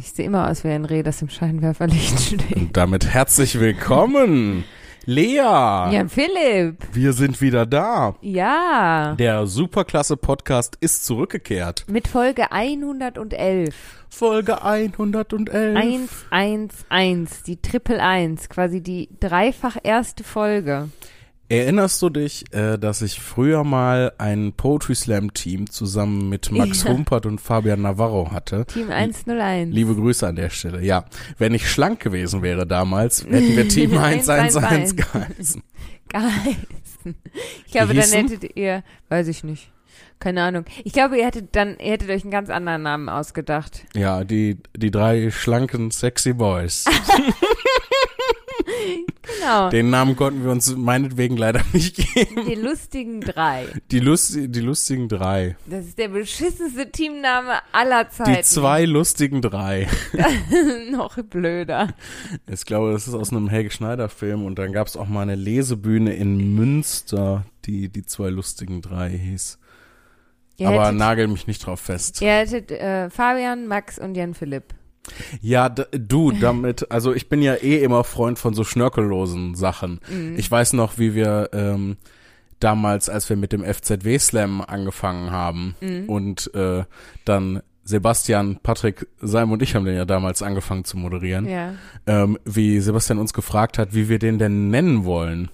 [0.00, 2.56] Ich sehe immer aus wie ein Reh, das im Scheinwerferlicht steht.
[2.56, 4.64] Und damit herzlich willkommen,
[5.04, 5.34] Lea.
[5.36, 6.78] Ja, Philipp.
[6.94, 8.14] Wir sind wieder da.
[8.22, 9.14] Ja.
[9.18, 11.84] Der Superklasse Podcast ist zurückgekehrt.
[11.86, 13.74] Mit Folge 111.
[14.08, 16.26] Folge 111.
[16.30, 20.88] 111, die Triple 1, quasi die dreifach erste Folge.
[21.50, 26.84] Erinnerst du dich, äh, dass ich früher mal ein Poetry Slam Team zusammen mit Max
[26.84, 26.90] Ja.
[26.90, 28.66] Humpert und Fabian Navarro hatte?
[28.66, 29.74] Team 101.
[29.74, 30.80] Liebe Grüße an der Stelle.
[30.80, 31.06] Ja,
[31.38, 35.62] wenn ich schlank gewesen wäre damals, hätten wir Team 111 111 geheißen.
[36.08, 37.16] geheißen.
[37.66, 39.72] Ich glaube, dann hättet ihr, weiß ich nicht.
[40.20, 40.66] Keine Ahnung.
[40.84, 43.86] Ich glaube, ihr hättet dann, ihr hättet euch einen ganz anderen Namen ausgedacht.
[43.96, 46.84] Ja, die, die drei schlanken, sexy Boys.
[49.38, 49.70] Genau.
[49.70, 52.46] Den Namen konnten wir uns meinetwegen leider nicht geben.
[52.46, 53.66] Die lustigen drei.
[53.90, 55.56] Die, Lust, die lustigen drei.
[55.66, 58.42] Das ist der beschissenste Teamname aller Die Zeiten.
[58.44, 59.86] zwei lustigen drei.
[60.90, 61.88] Noch blöder.
[62.50, 65.22] Ich glaube, das ist aus einem Helge Schneider Film und dann gab es auch mal
[65.22, 69.58] eine Lesebühne in Münster, die die zwei lustigen drei hieß.
[70.56, 72.20] Ihr Aber hättet, nagel mich nicht drauf fest.
[72.20, 74.74] ihr hättet äh, Fabian, Max und Jan Philipp.
[75.40, 80.00] Ja, du, damit, also ich bin ja eh immer Freund von so schnörkellosen Sachen.
[80.10, 80.34] Mhm.
[80.36, 81.96] Ich weiß noch, wie wir ähm,
[82.60, 86.08] damals, als wir mit dem FZW Slam angefangen haben Mhm.
[86.08, 86.84] und äh,
[87.24, 91.72] dann Sebastian, Patrick, Salm und ich haben den ja damals angefangen zu moderieren, Ja.
[92.06, 95.50] ähm, wie Sebastian uns gefragt hat, wie wir den denn nennen wollen.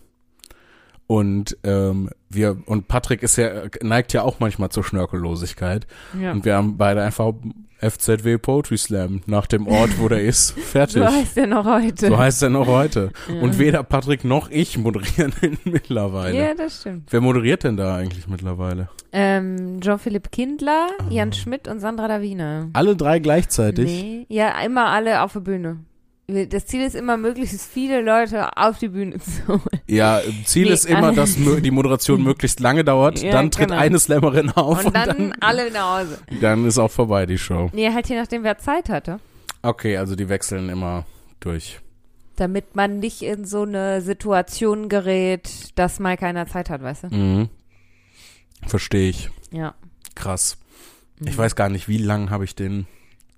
[1.06, 5.86] Und ähm, wir und Patrick ist ja neigt ja auch manchmal zur Schnörkellosigkeit.
[6.20, 6.33] ja.
[6.33, 7.33] Und wir haben beide einfach
[7.80, 11.02] FZW Poetry Slam nach dem Ort, wo der ist, fertig.
[11.02, 12.06] So heißt er noch heute.
[12.08, 13.10] So heißt er noch heute.
[13.28, 13.41] Ja.
[13.41, 16.36] Und weder Patrick noch ich moderieren ihn mittlerweile.
[16.36, 17.12] Ja, das stimmt.
[17.12, 18.88] Wer moderiert denn da eigentlich mittlerweile?
[19.12, 21.05] Ähm, Jean-Philipp Kindler, Ah.
[21.10, 22.68] Jan Schmidt und Sandra Davina.
[22.72, 23.86] Alle drei gleichzeitig?
[23.86, 24.27] Nee.
[24.28, 25.78] Ja, immer alle auf der Bühne.
[26.28, 29.60] Das Ziel ist immer, möglichst viele Leute auf die Bühne zu holen.
[29.86, 33.23] Ja, Ziel Nee, ist immer, alle- dass die Moderation möglichst lange dauert.
[33.23, 33.80] Ja, dann tritt genau.
[33.80, 36.18] eine Slammerin auf Und und, dann, dann, alle nach Hause.
[36.40, 37.70] dann ist auch vorbei die Show.
[37.73, 39.20] Nee, halt je nachdem, wer Zeit hatte.
[39.62, 41.05] Okay, also die wechseln immer
[41.39, 41.78] durch.
[42.34, 47.14] Damit man nicht in so eine Situation gerät, dass mal keiner Zeit hat, weißt du?
[47.14, 47.48] Mhm.
[48.67, 49.30] Verstehe ich.
[49.52, 49.74] Ja.
[50.17, 50.58] Krass.
[51.20, 51.28] Mhm.
[51.28, 52.86] Ich weiß gar nicht, wie lang habe ich den?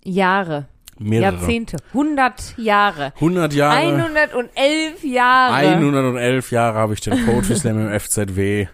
[0.05, 0.69] Jahre,
[0.99, 1.37] Mehrere.
[1.37, 3.77] Jahrzehnte, 100 Jahre, 100 Jahre.
[3.77, 5.55] 111 Jahre.
[5.55, 8.69] 111 Jahre habe ich den Poetry Slam im FZW.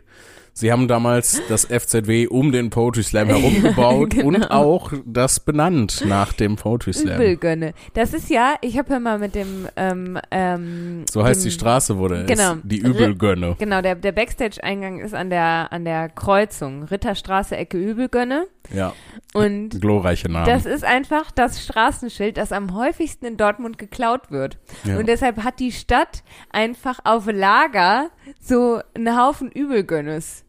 [0.56, 4.26] Sie haben damals das FZW um den Poetry Slam herum gebaut Genau.
[4.28, 7.16] und auch das benannt nach dem Poetry Slam.
[7.16, 7.75] Übelgönne.
[7.94, 11.50] Das ist ja, ich habe ja mal mit dem, ähm, ähm, So heißt dem, die
[11.50, 12.53] Straße, wo der Genau.
[12.53, 12.60] ist.
[12.62, 13.56] Die Übelgönne.
[13.59, 18.47] Genau, der, der Backstage-Eingang ist an der, an der Kreuzung, Ritterstraße, Ecke Übelgönne.
[18.72, 18.94] Ja,
[19.34, 20.47] Und glorreiche Namen.
[20.47, 24.56] das ist einfach das Straßenschild, das am häufigsten in Dortmund geklaut wird.
[24.84, 24.97] ja.
[24.98, 28.09] Und deshalb hat die Stadt einfach auf Lager
[28.41, 30.44] so einen Haufen Übelgönnes.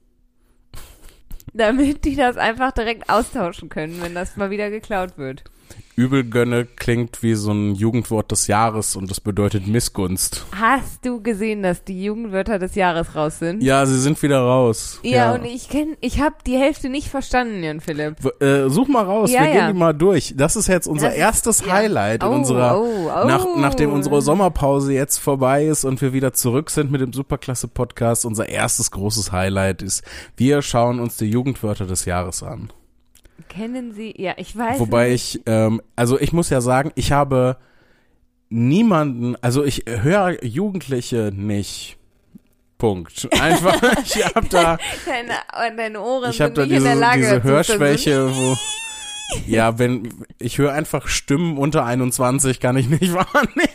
[1.57, 5.45] Damit die das einfach direkt austauschen können, wenn das mal wieder geklaut wird.
[5.98, 10.46] Übelgönne klingt wie so ein Jugendwort des Jahres und das bedeutet Missgunst.
[10.59, 13.64] Hast du gesehen, dass die Jugendwörter des Jahres raus sind?
[13.64, 15.00] Ja, sie sind wieder raus.
[15.03, 18.18] Ja, und ich kenn, ich habe die Hälfte nicht verstanden, Jan Philipp.
[18.22, 19.53] W- Äh, such mal raus, Ja, wir ja.
[19.53, 20.34] gehen die mal durch.
[20.36, 21.72] Das ist jetzt unser Das ist- erstes ja.
[21.72, 23.26] Highlight in Oh, unserer oh, oh.
[23.28, 28.26] Nach, nachdem unsere Sommerpause jetzt vorbei ist und wir wieder zurück sind mit dem Superklasse-Podcast,
[28.26, 30.03] unser erstes großes Highlight ist,
[30.36, 32.70] wir schauen uns die Jugendwörter des Jahres an.
[33.55, 34.13] Kennen Sie?
[34.17, 34.79] Ja, ich weiß.
[34.79, 35.35] Wobei nicht.
[35.35, 37.57] ich, ähm, also ich muss ja sagen, ich habe
[38.49, 41.97] niemanden, also ich höre Jugendliche nicht.
[42.77, 43.29] Punkt.
[43.39, 46.95] Einfach, ich habe da, deine, deine Ohren ich habe sind da nicht in diese, der
[46.95, 47.21] Lage.
[47.21, 48.57] diese Hörschwäche, wo,
[49.47, 53.69] ja, wenn, ich höre einfach Stimmen unter 21, kann ich nicht wahrnehmen.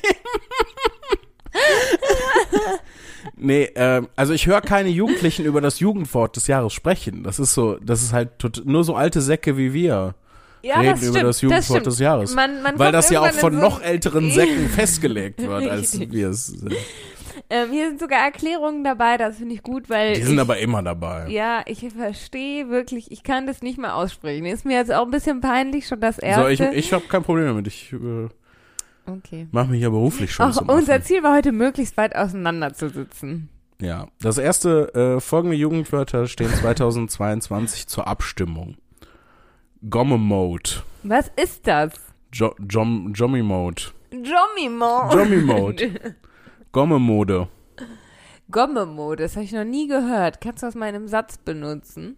[3.43, 7.23] Nee, ähm, also ich höre keine Jugendlichen über das Jugendwort des Jahres sprechen.
[7.23, 10.15] Das ist so, das ist halt tot, nur so alte Säcke wie wir
[10.63, 11.87] Ja, reden das über stimmt, das Jugendwort stimmt.
[11.87, 12.35] des Jahres.
[12.35, 16.29] Man, man Weil das ja auch von so noch älteren Säcken festgelegt wird, als wir
[16.31, 16.75] es sind.
[17.49, 20.59] Ähm, hier sind sogar Erklärungen dabei, das finde ich gut, weil Die sind ich, aber
[20.59, 21.27] immer dabei.
[21.29, 24.45] ja, ich verstehe wirklich, ich kann das nicht mehr aussprechen.
[24.47, 26.43] Ist mir jetzt auch ein bisschen peinlich, schon das erste.
[26.43, 27.67] So, ich, ich habe kein Problem damit.
[27.67, 28.29] Ich äh,
[29.07, 29.47] okay.
[29.51, 31.05] mache mich ja beruflich schon Auch zum unser Affen.
[31.05, 33.49] Ziel war heute, möglichst weit auseinander zu sitzen.
[33.81, 38.77] Ja, das erste äh, folgende Jugendwörter stehen 2022 zur Abstimmung.
[39.89, 40.71] Gomme Mode,
[41.03, 41.93] Was ist das?
[42.33, 43.83] jo Jom Jommy Mode,
[44.13, 45.11] Jommimo.
[45.13, 46.15] Jommy Mode,
[46.73, 47.49] Gomme Mode.
[48.51, 50.41] Gomme-Mode, das habe ich noch nie gehört.
[50.41, 52.17] Kannst du das mal in einem Satz benutzen?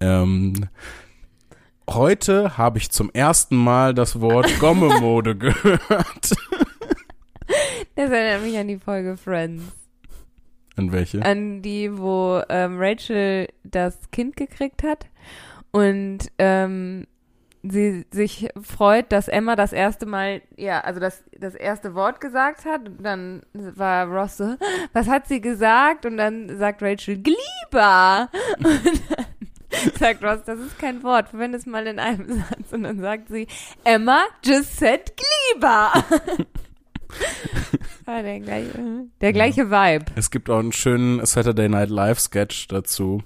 [0.00, 0.66] Ähm,
[1.92, 6.30] Heute habe ich zum ersten Mal das Wort Gommemode gehört.
[7.96, 9.64] Das erinnert mich an die Folge Friends.
[10.76, 11.20] An welche?
[11.24, 15.08] An die, wo ähm, Rachel das Kind gekriegt hat
[15.72, 17.08] und ähm,
[17.64, 22.66] sie sich freut, dass Emma das erste Mal, ja, also das, das erste Wort gesagt
[22.66, 22.88] hat.
[22.88, 24.54] Und dann war Ross so,
[24.92, 26.06] was hat sie gesagt?
[26.06, 28.30] Und dann sagt Rachel, Glieber.
[28.58, 29.39] Und dann
[29.98, 32.72] sagt Ross, das ist kein Wort, verwende es mal in einem Satz.
[32.72, 33.46] Und dann sagt sie,
[33.84, 35.92] Emma just said Glieber.
[38.06, 40.06] ah, der gleiche, der gleiche Vibe.
[40.16, 43.22] Es gibt auch einen schönen Saturday Night Live Sketch dazu,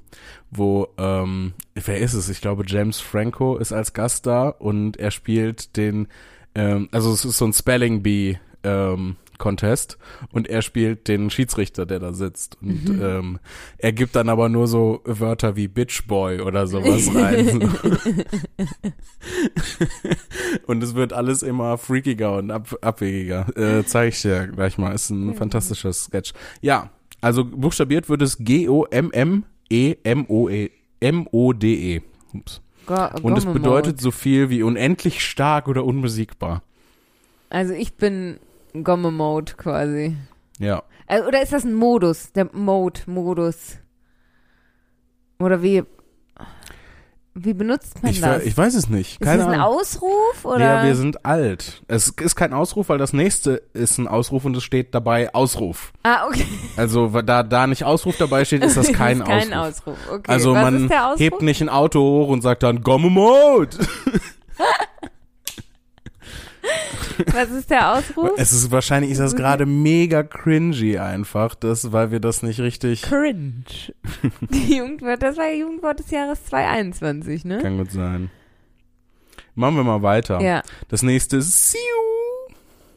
[0.50, 2.28] wo, ähm, wer ist es?
[2.28, 6.08] Ich glaube, James Franco ist als Gast da und er spielt den,
[6.54, 9.98] ähm, also es ist so ein Spelling Bee, ähm, Contest
[10.32, 13.02] und er spielt den Schiedsrichter, der da sitzt und Mhm.
[13.02, 13.38] ähm,
[13.78, 17.70] er gibt dann aber nur so Wörter wie Bitch Boy oder sowas rein.
[20.66, 23.46] und es wird alles immer freakiger und ab, abwegiger.
[23.56, 24.92] Äh, zeige ich dir gleich mal.
[24.94, 26.32] Ist ein fantastischer Sketch.
[26.60, 26.90] Ja,
[27.20, 29.44] also buchstabiert wird es G-O-M-M-E-M-O-E
[31.00, 32.00] M-O-D-E.
[32.32, 32.60] Ups.
[32.86, 36.62] Go Und es bedeutet so viel wie unendlich stark oder unbesiegbar.
[37.50, 38.38] Also ich bin
[38.82, 40.16] Gomme-Mode quasi.
[40.58, 40.82] Ja.
[41.06, 42.32] Äh, Oder ist das ein Modus?
[42.32, 43.76] Der Mode, Modus.
[45.38, 45.82] Oder wie,
[47.34, 48.42] wie benutzt man Ich, das?
[48.44, 49.20] ich weiß es nicht.
[49.20, 49.78] ist Keine das ein Ahnung.
[49.80, 50.44] Ausruf?
[50.44, 50.60] Oder?
[50.60, 51.82] Ja, wir sind alt.
[51.88, 55.92] Es ist kein Ausruf, weil das nächste ist ein Ausruf und es steht dabei Ausruf.
[56.04, 56.46] ah, okay.
[56.76, 59.88] Also da da nicht Ausruf dabei steht, ist das kein, ist kein Ausruf.
[59.88, 59.98] Ausruf.
[60.12, 60.30] Okay.
[60.32, 63.76] Also Was man ist hebt nicht ein Auto hoch und sagt dann Gomme Mode.
[67.32, 68.32] Was ist der Ausruf?
[68.36, 73.02] Es ist wahrscheinlich ist das gerade mega cringy einfach, das weil wir das nicht richtig
[73.02, 73.64] Cringe.
[74.50, 77.58] Die Jugendwort, das war Jugendwort des Jahres 2021, ne?
[77.58, 78.30] kann gut sein.
[79.54, 80.40] Machen wir mal weiter.
[80.40, 80.62] Ja.
[80.88, 81.78] Das nächste ist Siu.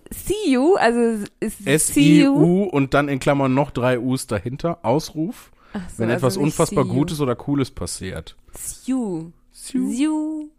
[0.10, 2.64] See you, also ist see S-I-U you.
[2.64, 4.80] und dann in Klammern noch drei U's dahinter.
[4.84, 5.52] Ausruf.
[5.74, 6.96] So, wenn also etwas unfassbar see you.
[6.96, 8.36] Gutes oder Cooles passiert.
[8.54, 9.32] Siu.
[9.52, 9.92] Siu.
[9.92, 10.50] Siu.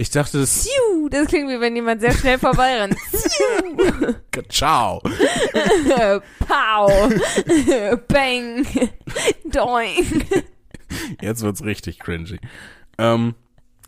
[0.00, 1.08] Ich dachte, das Siu.
[1.08, 2.96] Das klingt wie wenn jemand sehr schnell vorbeirennt.
[4.48, 5.00] Ciao.
[6.38, 6.88] Pow.
[8.08, 8.64] Bang.
[9.44, 10.24] Doing.
[11.20, 12.38] Jetzt wird's richtig cringy.
[12.96, 13.34] Ähm,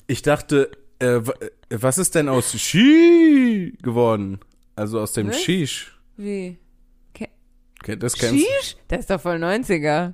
[0.08, 1.22] ich dachte, äh, äh,
[1.70, 4.40] was ist denn aus Ski geworden?
[4.74, 5.40] Also aus dem Was?
[5.40, 5.96] Shish.
[6.16, 6.58] Wie?
[7.82, 8.76] Okay, Das kennst Sheesh?
[8.88, 10.12] Das ist doch voll 90er.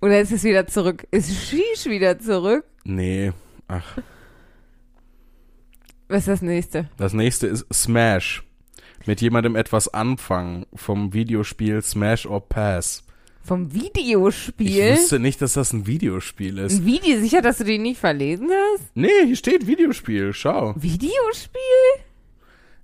[0.00, 1.06] Oder ist es wieder zurück?
[1.10, 2.64] Ist Sheesh wieder zurück?
[2.84, 3.32] Nee.
[3.68, 3.98] Ach,
[6.10, 6.88] Was ist das nächste?
[6.96, 8.42] das nächste ist Smash.
[9.06, 13.04] Mit jemandem etwas anfangen vom Videospiel Smash or Pass.
[13.42, 14.92] Vom Ich Videospiel?
[14.92, 16.80] wusste nicht, dass das ein Videospiel ist.
[16.80, 17.18] Ein Video?
[17.20, 18.90] Sicher, dass du die nicht verlesen hast?
[18.94, 20.74] Nee, hier steht Videospiel, schau.
[20.76, 21.60] Videospiel?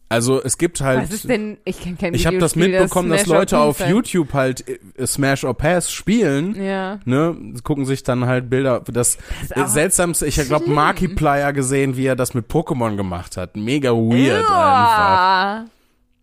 [0.09, 1.03] Also es gibt halt.
[1.03, 1.59] Was ist denn?
[1.65, 3.81] Ich kenne kein ich habe das mitbekommen, dass Smash or Leute auf.
[3.81, 6.55] YouTube halt äh, Smash or Pass spielen.
[6.55, 7.01] Ja.
[7.05, 8.83] Ne, gucken sich dann halt Bilder.
[8.87, 10.71] Das, ist äh, seltsamste, ich glaube.
[10.71, 13.57] Markiplier gesehen, wie er das mit Pokémon gemacht hat.
[13.57, 14.51] Mega weird einfach.
[14.51, 15.65] Uah.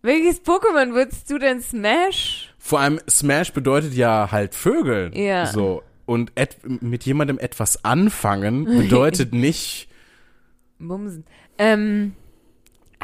[0.02, 2.54] Welches Pokémon würdest du denn Smash?
[2.58, 5.12] Vor allem Smash bedeutet ja halt Vögeln.
[5.14, 5.46] Ja.
[5.46, 5.82] So.
[6.06, 6.32] Und
[6.80, 9.88] mit jemandem etwas anfangen bedeutet nicht.
[10.78, 11.24] Bumsen.
[11.58, 12.14] Ähm,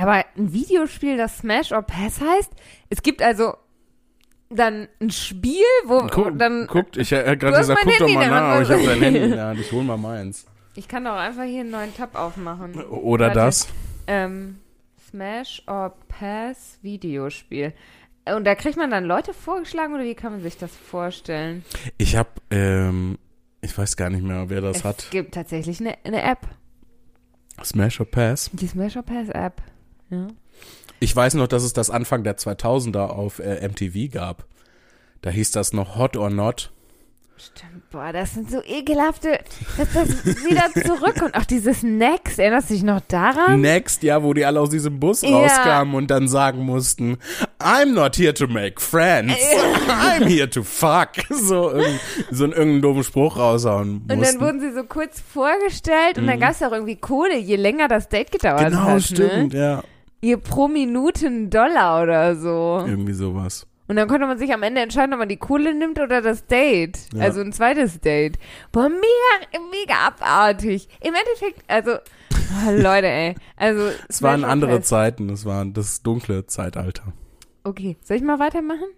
[0.01, 2.51] aber ein Videospiel, das Smash or Pass heißt,
[2.89, 3.55] es gibt also
[4.49, 8.23] dann ein Spiel, wo Guck, dann guckt, ich habe gerade gesagt, guck doch Handy mal
[8.25, 10.47] in der nach, aber ich habe dein Handy in der Hand, ich hol mal meins.
[10.75, 12.75] ich kann doch einfach hier einen neuen Tab aufmachen.
[12.85, 13.39] Oder Warte.
[13.39, 13.69] das.
[14.07, 14.59] Ähm,
[15.09, 17.73] Smash or Pass Videospiel.
[18.25, 21.65] Und da kriegt man dann Leute vorgeschlagen oder wie kann man sich das vorstellen?
[21.99, 23.19] Ich habe, ähm,
[23.61, 25.09] ich weiß gar nicht mehr, wer das es hat.
[25.11, 26.49] gibt tatsächlich eine, eine App.
[27.63, 28.51] Smash or Pass.
[28.53, 29.61] Die Smash or Pass App.
[30.11, 30.27] Ja.
[31.01, 34.45] Ich weiß noch, dass es das Anfang der 2000er auf äh, MTV gab.
[35.23, 36.71] Da hieß das noch Hot or Not.
[37.39, 39.39] Stimmt, boah, das sind so ekelhafte.
[39.79, 40.09] Das, das
[40.45, 43.63] wieder zurück und auch dieses Next, erinnerst du dich noch daran?
[43.63, 45.31] Next, ja, wo die alle aus diesem Bus Ja.
[45.31, 47.17] rauskamen und dann sagen mussten,
[47.59, 49.35] I'm not here to make friends,
[49.89, 51.13] I'm here to fuck.
[51.31, 51.99] So, irgend,
[52.31, 54.13] so einen irgendeinen doofen Spruch raushauen mussten.
[54.13, 57.57] Und dann wurden sie so kurz vorgestellt und dann gab es auch irgendwie Kohle, je
[57.57, 59.03] länger das Date gedauert genau, hat.
[59.03, 59.59] stimmt, Ne?
[59.59, 59.85] ja.
[60.21, 62.85] Ihr pro Minute einen Dollar oder so.
[62.87, 63.67] Irgendwie sowas.
[63.89, 66.47] Und dann konnte man sich am Ende entscheiden, ob man die Kohle nimmt oder das
[66.47, 66.97] Date.
[67.13, 67.25] Ja.
[67.25, 68.39] Also ein zweites Date.
[68.71, 70.89] Boah, mega, mega abartig.
[71.01, 73.35] Im Endeffekt, also, oh, Leute, ey.
[73.57, 74.81] Also, Es waren andere.
[74.83, 77.13] Zeiten, es war das dunkle Zeitalter.
[77.65, 78.89] Okay, soll ich mal weitermachen?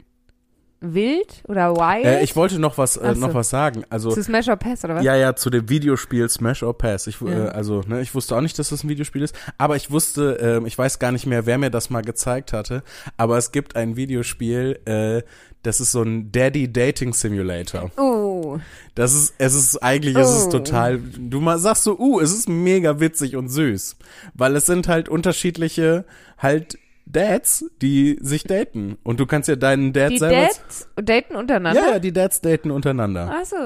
[0.83, 2.05] Wild oder wild?
[2.05, 3.21] Äh, ich wollte noch was, äh, so.
[3.21, 3.85] noch was sagen.
[3.89, 5.05] Also Zu Smash or Pass oder was?
[5.05, 7.07] Ja, ja, zu dem Videospiel Smash or Pass.
[7.07, 7.47] Ich, Ja.
[7.47, 10.39] äh, also, ne, ich wusste auch nicht, dass das ein Videospiel ist, aber ich wusste,
[10.41, 12.83] ähm, ich weiß gar nicht mehr, wer mir das mal gezeigt hatte,
[13.17, 15.23] aber es gibt ein Videospiel, äh,
[15.63, 17.91] das ist so ein Daddy Dating Simulator.
[17.97, 18.59] Oh,
[18.97, 20.51] Das ist, es ist eigentlich, es ist Oh.
[20.59, 23.97] total, du mal sagst so, uh, es ist mega witzig und süß,
[24.35, 26.05] weil es sind halt unterschiedliche,
[26.37, 31.37] halt Dads, die sich daten und du kannst ja deinen Dad die selber, Dads daten
[31.37, 31.81] untereinander?
[31.81, 33.35] ja, ja, die Dads daten untereinander.
[33.41, 33.57] Ach so.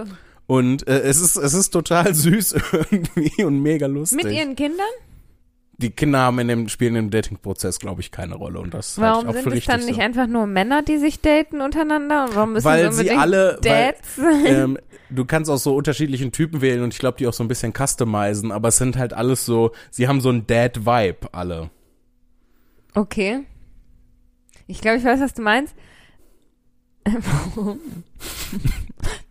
[0.47, 2.55] Und äh, es ist es ist total süß
[2.91, 4.25] irgendwie und mega lustig.
[4.25, 4.87] Mit ihren Kindern?
[5.79, 8.97] die Kinder haben in dem Spiel in dem Dating-Prozess, glaube ich, keine Rolle und das
[8.97, 10.01] halte Warum auch sind es dann nicht so.
[10.01, 12.25] einfach nur Männer, die sich daten untereinander?
[12.25, 14.47] Und warum müssen Weil sie alle, weil, Dads sein?
[14.47, 14.79] ähm,
[15.11, 17.75] du kannst aus so unterschiedlichen Typen wählen und ich glaube, die auch so ein bisschen
[17.75, 21.71] customizen, aber es sind halt alles so, sie haben so ein Dad-Vibe alle.
[22.97, 23.45] Okay.
[24.67, 25.75] Ich glaube, ich weiß, was du meinst.
[27.05, 27.79] Warum?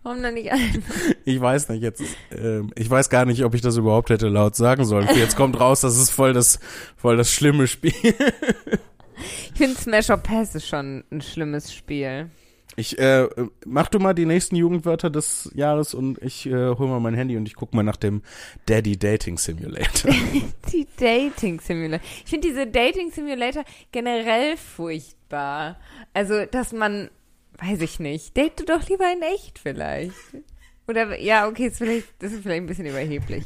[0.03, 0.84] Warum dann nicht ein?
[1.25, 4.55] Ich weiß nicht, jetzt, ähm, ich weiß gar nicht, ob ich das überhaupt hätte laut
[4.55, 5.10] sagen sollen.
[5.15, 6.60] Jetzt kommt raus, das ist voll das,
[6.95, 7.91] voll das schlimme Spiel.
[9.53, 12.29] Ich finde Smash or Pass ist schon ein schlimmes Spiel.
[12.77, 13.27] Ich, äh,
[13.65, 17.38] mach du mal die nächsten Jugendwörter des Jahres und ich äh, hol mal mein Handy
[17.38, 18.22] und ich guck mal nach dem
[18.65, 20.12] Daddy Dating Simulator.
[20.74, 22.05] Die Dating Simulator.
[22.24, 25.79] Ich finde diese Dating Simulator generell furchtbar.
[26.13, 27.10] Also, dass man,
[27.60, 30.13] weiß ich nicht, date du doch lieber in echt vielleicht.
[30.88, 33.46] Oder, ja, okay, ist vielleicht, das ist vielleicht ein bisschen überheblich.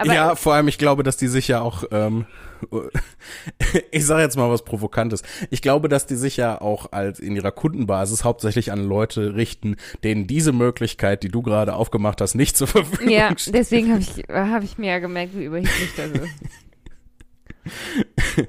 [0.00, 2.24] Aber ja, vor allem, ich glaube, dass die sich ja auch, ähm,
[3.90, 5.22] ich sage jetzt mal was Provokantes.
[5.50, 9.76] Ich glaube, dass die sich ja auch als in ihrer Kundenbasis hauptsächlich an Leute richten,
[10.02, 13.54] denen diese Möglichkeit, die du gerade aufgemacht hast, nicht zur Verfügung ja, steht.
[13.54, 16.34] deswegen habe ich, hab ich mir ja gemerkt, wie überheblich das ist.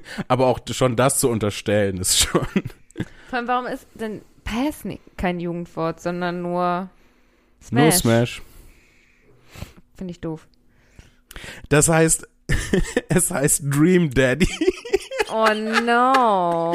[0.28, 2.46] Aber auch schon das zu unterstellen, ist schon.
[3.28, 6.88] Vor allem, warum ist denn Pass nicht kein Jugendwort, sondern nur
[7.62, 7.82] Smash?
[7.82, 8.42] Nur Smash.
[9.96, 10.48] Finde ich doof.
[11.68, 12.28] Das heißt,
[13.08, 14.48] es heißt Dream Daddy.
[15.34, 16.74] Oh no.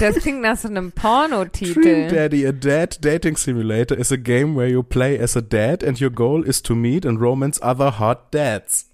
[0.00, 2.08] Das klingt nach so einem Dream Pornotitel.
[2.08, 5.98] Daddy, a dad dating simulator, is a game where you play as a dad and
[5.98, 8.90] your goal is to meet and romance other hot dads.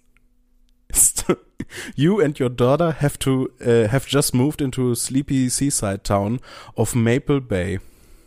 [1.97, 6.39] you and your daughter have to uh, have just moved into a sleepy seaside town
[6.77, 7.81] of Maple Bay.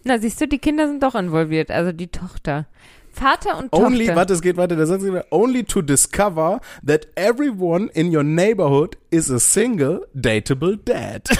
[0.03, 2.67] Na, siehst du, die Kinder sind doch involviert, also die Tochter.
[3.15, 4.15] Vater und Only, Tochter.
[4.17, 5.27] warte, es geht weiter, der Satz geht weiter.
[5.31, 11.29] Only to discover that everyone in your neighborhood is a single, dateable dad.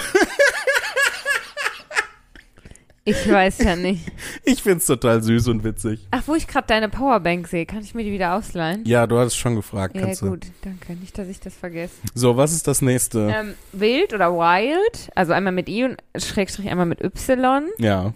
[3.08, 4.04] Ich weiß ja nicht.
[4.44, 6.08] Ich find's total süß und witzig.
[6.10, 8.84] Ach, wo ich gerade deine Powerbank sehe, kann ich mir die wieder ausleihen?
[8.84, 9.94] Ja, du hattest schon gefragt.
[9.94, 10.30] Ja, kannst du.
[10.30, 10.94] gut, danke.
[10.94, 11.94] Nicht, dass ich das vergesse.
[12.16, 13.28] So, was ist das nächste?
[13.32, 17.68] Ähm, wild oder wild, also einmal mit I und Schrägstrich einmal mit Y.
[17.78, 18.12] Ja.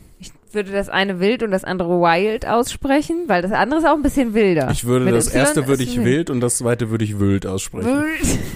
[0.51, 3.95] Ich würde das eine wild und das andere wild aussprechen, weil das andere ist auch
[3.95, 4.69] ein bisschen wilder.
[4.73, 7.21] Ich würde Mit das Y erste würde ist ich wild und das zweite würde ich
[7.21, 7.87] wild aussprechen.
[8.03, 8.39] Wild.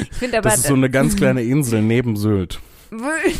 [0.00, 2.58] Ich finde aber Das ist so eine ganz kleine Insel neben Sylt.
[2.90, 3.36] wild.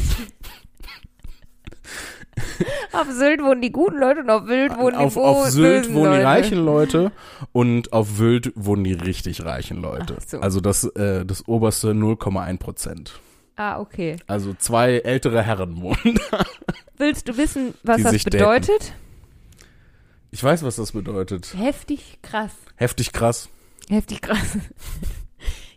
[2.93, 6.13] auf Sylt wohnen die guten Leute und auf Wild wohnen Auf, die auf Sylt wohnen
[6.13, 6.25] die Leute.
[6.27, 7.13] reichen Leute
[7.53, 10.17] und auf Wild wohnen die richtig reichen Leute.
[10.27, 10.39] So.
[10.41, 13.21] Also das, äh, das oberste 0,1 Prozent.
[13.59, 14.17] Ah, okay.
[14.29, 16.21] Also zwei ältere Herren wohnen.
[16.97, 18.39] Willst du wissen, was das sich daten.
[18.39, 18.93] bedeutet?
[20.31, 21.55] Ich weiß, was das bedeutet.
[21.57, 22.53] Heftig krass.
[22.77, 23.49] Heftig krass.
[23.89, 24.59] Heftig krass.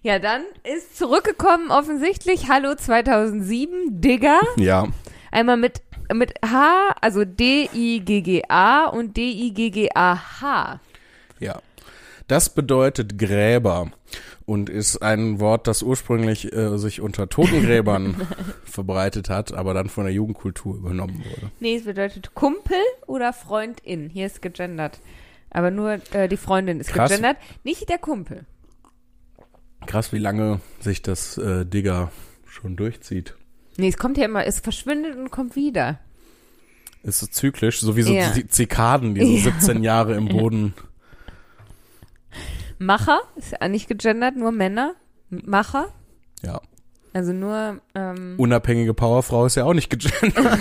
[0.04, 4.42] Ja, dann ist zurückgekommen offensichtlich Hallo 2007 Digger.
[4.58, 4.88] Ja.
[5.32, 5.82] Einmal mit
[6.14, 10.80] mit H, also D-I-G-G-A und D-I-G-G-A-H.
[11.40, 11.62] Ja.
[12.32, 13.92] Das bedeutet Gräber
[14.46, 18.26] und ist ein Wort, das ursprünglich äh, sich unter Totengräbern
[18.64, 21.52] verbreitet hat, aber dann von der Jugendkultur übernommen wurde.
[21.60, 24.10] Nee, es bedeutet Kumpel oder Freundin.
[24.10, 25.02] Hier ist gegendert.
[25.50, 27.10] Aber nur äh, die Freundin ist Krass.
[27.10, 27.36] gegendert,
[27.66, 28.46] nicht der Kumpel.
[29.86, 32.14] Krass, wie lange sich das äh, Digger
[32.46, 33.36] schon durchzieht.
[33.76, 36.00] Nee, es kommt ja immer, es verschwindet und kommt wieder.
[37.04, 38.32] Ist so zyklisch, so wie so Ja.
[38.32, 39.54] die Zikaden, die so Ja.
[39.60, 40.74] 17 Jahre im Boden.
[42.82, 44.96] Macher ist ja nicht gegendert, nur Männer.
[45.30, 45.90] Macher,
[46.42, 46.60] Ja.
[47.14, 50.58] also nur ähm, Unabhängige Powerfrau ist ja auch nicht gegendert.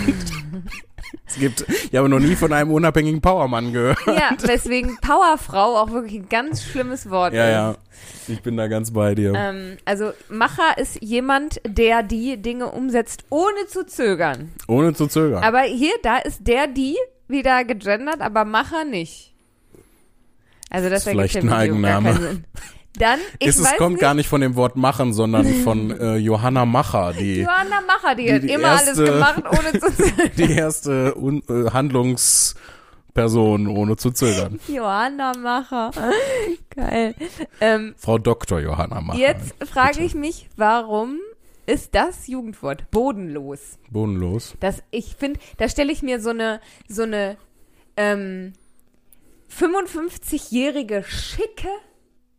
[1.27, 3.97] es gibt, ich habe noch nie von einem unabhängigen Powermann gehört.
[4.05, 7.51] Ja, weswegen Powerfrau auch wirklich ein ganz schlimmes Wort Ja, ist.
[7.53, 7.75] ja.
[8.27, 9.33] Ich bin da ganz bei dir.
[9.35, 14.51] Ähm, also Macher ist jemand, der die Dinge umsetzt, ohne zu zögern.
[14.67, 15.43] Ohne zu zögern.
[15.43, 16.95] Aber hier, da ist der, die
[17.27, 19.30] wieder gegendert, aber Macher nicht.
[20.71, 22.41] Also das Ist vielleicht ein Eigenname.
[22.97, 26.15] Dann, ich ist, es kommt nicht, gar nicht von dem Wort machen, sondern von äh,
[26.15, 29.93] Johanna Macher, die, Johanna Macher, die, die- hat die immer alles erste- gemacht, ohne zu
[29.95, 30.31] zögern.
[30.37, 34.59] die erste Un äh, Handlungsperson, ohne zu zögern.
[34.67, 35.91] Johanna Macher.
[36.75, 37.15] Geil.
[37.59, 38.59] Ähm, Frau Dr.
[38.59, 39.19] Johanna Macher.
[39.19, 41.19] jetzt frage ich mich, warum
[41.65, 43.77] ist das Jugendwort bodenlos?
[43.89, 44.55] Bodenlos.
[44.59, 47.37] Das, ich finde, da stelle ich mir so eine, so eine
[47.97, 48.53] ähm,
[49.51, 51.69] 55-jährige schicke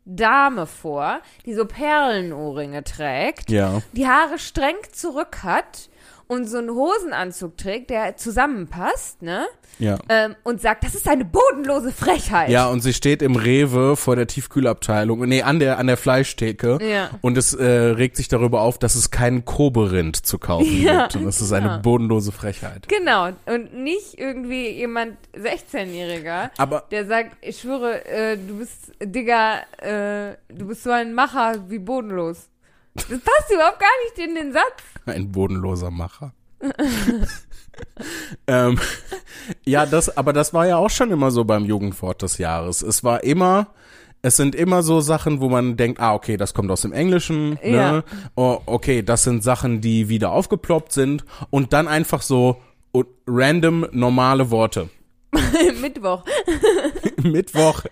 [0.04, 3.80] Dame vor, die so Perlenohrringe trägt, Ja.
[3.92, 5.88] die Haare streng zurück hat
[6.32, 9.44] und so einen Hosenanzug trägt, der zusammenpasst, ne?
[9.78, 9.98] Ja.
[10.08, 12.48] Ähm, und sagt, das ist eine bodenlose Frechheit.
[12.48, 16.78] Ja, und sie steht im Rewe vor der Tiefkühlabteilung, nee, an der, an der Fleischtheke.
[16.80, 17.10] Ja.
[17.20, 21.16] Und es äh, regt sich darüber auf, dass es keinen Koberind zu kaufen Ja, gibt.
[21.16, 21.76] Und das ist eine ja.
[21.78, 22.88] bodenlose Frechheit.
[22.88, 23.28] Genau.
[23.46, 30.36] Und nicht irgendwie jemand 16-Jähriger, Aber der sagt, ich schwöre, äh, du bist, Digga, äh,
[30.48, 32.48] du bist so ein Macher wie bodenlos.
[32.94, 34.82] Das passt überhaupt gar nicht in den Satz.
[35.06, 36.32] ein bodenloser Macher.
[38.46, 38.78] ähm,
[39.64, 42.82] ja, das, aber das war ja auch schon immer so beim Jugendwort des Jahres.
[42.82, 43.68] Es war immer,
[44.20, 47.58] es sind immer so Sachen, wo man denkt, ah, okay, das kommt aus dem Englischen,
[47.64, 47.92] Ja.
[47.92, 48.04] ne?
[48.36, 52.60] Oh, okay, das sind Sachen, die wieder aufgeploppt sind und dann einfach so
[52.92, 54.90] und random normale Worte.
[55.80, 56.24] Mittwoch.
[57.22, 57.84] Mittwoch,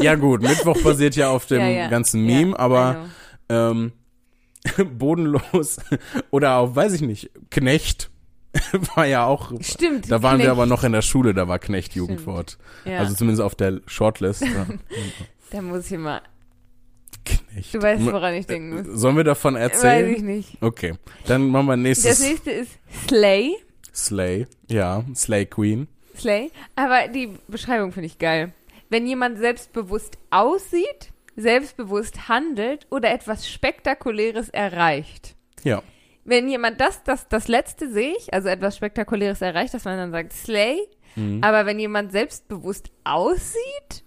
[0.00, 1.88] ja gut, Mittwoch basiert ja auf dem Ja, ja.
[1.88, 3.06] ganzen Meme, Ja, aber
[3.48, 3.56] know.
[3.70, 3.92] ähm,
[4.98, 5.78] bodenlos
[6.30, 8.10] oder auch, weiß ich nicht, Knecht
[8.94, 9.50] war ja auch.
[9.60, 10.10] Stimmt.
[10.10, 10.50] Da waren wir Knecht.
[10.50, 12.58] aber noch in der Schule, da war Knecht Jugendwort.
[12.84, 14.42] Ja, Also zumindest auf der Shortlist.
[14.42, 14.66] ja.
[15.50, 16.22] da muss ich immer.
[17.24, 17.74] Knecht.
[17.74, 19.00] Du weißt, woran ich denken muss.
[19.00, 20.14] Sollen wir davon Weiß erzählen?
[20.14, 20.56] ich nicht.
[20.60, 20.94] Okay,
[21.26, 22.72] dann machen wir Das nächstes nächste ist
[23.08, 23.54] Slay.
[23.94, 24.46] Slay.
[24.68, 25.86] Ja, Slay Queen.
[26.18, 26.50] Slay.
[26.76, 28.52] Aber die Beschreibung finde ich geil.
[28.90, 35.34] Wenn jemand selbstbewusst aussieht, selbstbewusst handelt oder etwas Spektakuläres erreicht.
[35.64, 35.82] Ja.
[36.24, 40.12] Wenn jemand das, das, das letzte sehe ich, also etwas Spektakuläres erreicht, dass man dann
[40.12, 40.78] sagt Slay.
[41.16, 41.42] Mhm.
[41.42, 44.04] Aber wenn jemand selbstbewusst aussieht,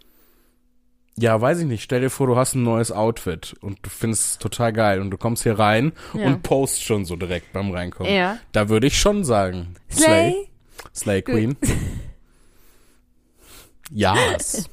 [1.18, 1.84] Ja, weiß ich nicht.
[1.84, 5.12] Stell dir vor, du hast ein neues Outfit und du findest es total geil und
[5.12, 6.26] du kommst hier rein Ja.
[6.28, 8.12] und post schon so direkt beim Reinkommen.
[8.14, 8.38] ja.
[8.54, 9.76] Da würde ich schon sagen.
[9.92, 10.50] Slay.
[10.94, 11.56] Slay Queen.
[13.92, 14.70] Yas.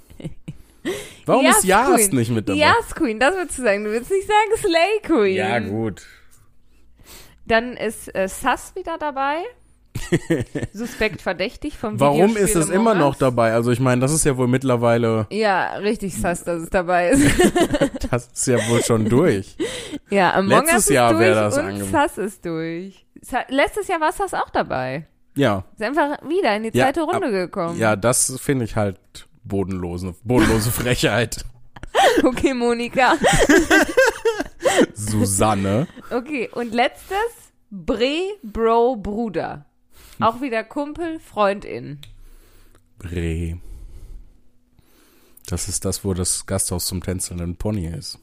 [1.26, 2.16] Warum ist Yas Queen.
[2.16, 2.58] nicht mit dabei?
[2.58, 3.84] Yas Queen, das würdest du sagen.
[3.84, 5.36] Du würdest nicht sagen Slay Queen.
[5.36, 6.02] Ja, gut.
[7.46, 9.42] Dann ist äh, Sass wieder dabei.
[10.72, 13.52] Suspekt verdächtig vom Warum ist es immer noch dabei?
[13.52, 17.30] Also ich meine, das ist ja wohl mittlerweile, Ja, richtig sass, dass es dabei ist.
[18.10, 19.56] das ist ja wohl schon durch.
[20.10, 23.04] ja, Among Letztes Us Jahr durch wär das und ange- Sass ist durch.
[23.48, 25.06] Letztes Jahr war Sass auch dabei.
[25.34, 27.78] Ja, Ist einfach wieder in die Ja, zweite Runde ab- gekommen.
[27.78, 28.98] ja, das finde ich halt
[29.44, 31.44] bodenlose, bodenlose Frechheit.
[32.24, 33.16] Okay, Monika.
[34.94, 35.86] Susanne.
[36.10, 37.16] Okay, und letztes,
[37.70, 39.66] Bre, Bro, Bruder.
[40.20, 41.98] Auch wieder Kumpel, Freundin.
[42.98, 43.58] Bre.
[45.46, 48.18] Das ist das, wo das Gasthaus zum tänzelnden Pony ist.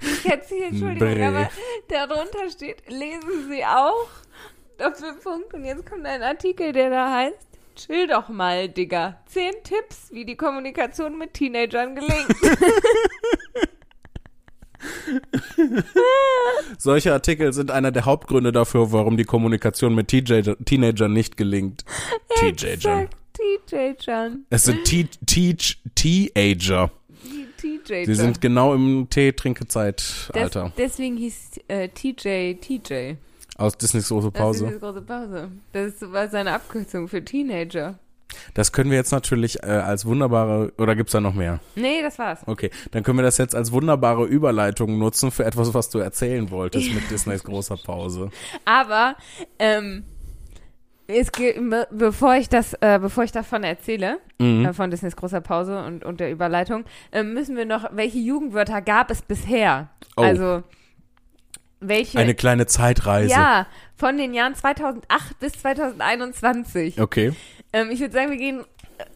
[0.00, 1.26] Ich hätte Sie, Entschuldigung, Bre.
[1.28, 1.50] aber
[1.88, 4.08] darunter steht, lesen Sie auch,
[4.78, 7.36] Doppelpunkt, und jetzt kommt ein Artikel, der da heißt,
[7.76, 9.20] chill doch mal, Digga.
[9.26, 12.34] Zehn Tipps, wie die Kommunikation mit Teenagern gelingt.
[16.78, 21.84] Solche Artikel sind einer der Hauptgründe dafür, warum die Kommunikation mit TJ Teenagern nicht gelingt.
[22.36, 23.08] Teenagern.
[24.50, 26.90] Es sind Teenager.
[27.24, 28.04] Die TJ.
[28.04, 30.64] Sie sind genau im Tee-Trinkezeitalter.
[30.64, 33.14] Des, deswegen hieß äh, TJ TJ.
[33.58, 34.66] Aus Disneys große Pause.
[34.68, 35.50] diese große Pause.
[35.72, 37.98] Das ist, war seine Abkürzung für Teenager.
[38.54, 41.60] Das können wir jetzt natürlich äh, als wunderbare, oder gibt's da noch mehr?
[41.76, 42.40] Nee, das war's.
[42.46, 46.50] Okay, dann können wir das jetzt als wunderbare Überleitung nutzen für etwas, was du erzählen
[46.50, 48.30] wolltest mit Disneys großer Pause.
[48.64, 49.16] Aber
[49.58, 50.04] ähm,
[51.06, 54.66] es ge- be- bevor ich das, äh, bevor ich davon erzähle, Mhm.
[54.66, 58.82] äh, von Disneys großer Pause und, und der Überleitung, äh, müssen wir noch, welche Jugendwörter
[58.82, 59.88] gab es bisher?
[60.16, 60.22] Oh.
[60.22, 60.62] Also
[61.80, 62.18] welche?
[62.18, 63.30] Eine kleine Zeitreise.
[63.30, 67.00] ja, von den Jahren 2008 bis 2021.
[67.00, 67.32] Okay.
[67.72, 68.64] Ähm, ich würde sagen, wir gehen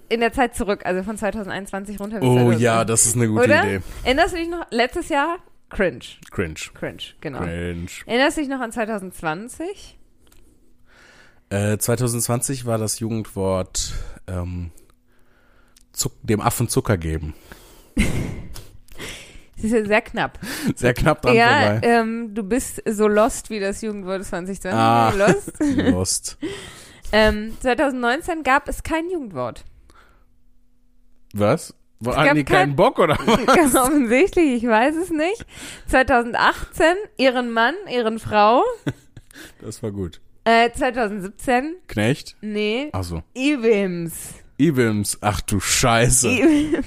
[0.09, 2.61] in der Zeit zurück, also von 2021 runter bis Oh 2000.
[2.61, 3.65] ja, das ist eine gute Oder?
[3.65, 3.81] Idee.
[4.05, 5.39] Erinnerst du dich noch, letztes Jahr?
[5.71, 6.01] Cringe.
[6.31, 6.55] Cringe.
[6.75, 7.39] Cringe, genau.
[7.41, 7.89] Cringe.
[8.07, 9.99] Erinnerst du dich noch an 2020?
[11.49, 13.93] Äh, 2020 war das Jugendwort
[14.27, 14.71] ähm,
[15.93, 17.35] Zuck, dem Affen Zucker geben.
[19.63, 20.39] Das ist ja sehr knapp.
[20.75, 21.81] Sehr knapp dran ja, vorbei.
[21.83, 24.73] ähm, du bist so lost wie das Jugendwort 2020.
[24.79, 25.11] Ah.
[25.17, 25.53] Lost.
[25.77, 26.39] Lost.
[27.13, 29.65] Ähm, 2019 gab es kein Jugendwort.
[31.35, 31.75] Was?
[32.01, 33.47] Wo, Es gab die keinen kein- Bock oder was?
[33.47, 35.47] Ganz offensichtlich, ich weiß es nicht.
[35.89, 36.85] 2018
[37.17, 38.65] ihren Mann, ihren Frau.
[39.61, 40.21] Das war gut.
[40.45, 42.37] Äh, 2017, Knecht?
[42.41, 43.23] nee, Achso.
[43.35, 44.35] Ibims.
[44.59, 45.19] Ibims.
[45.21, 46.29] Ach du Scheiße.
[46.29, 46.87] Ibims.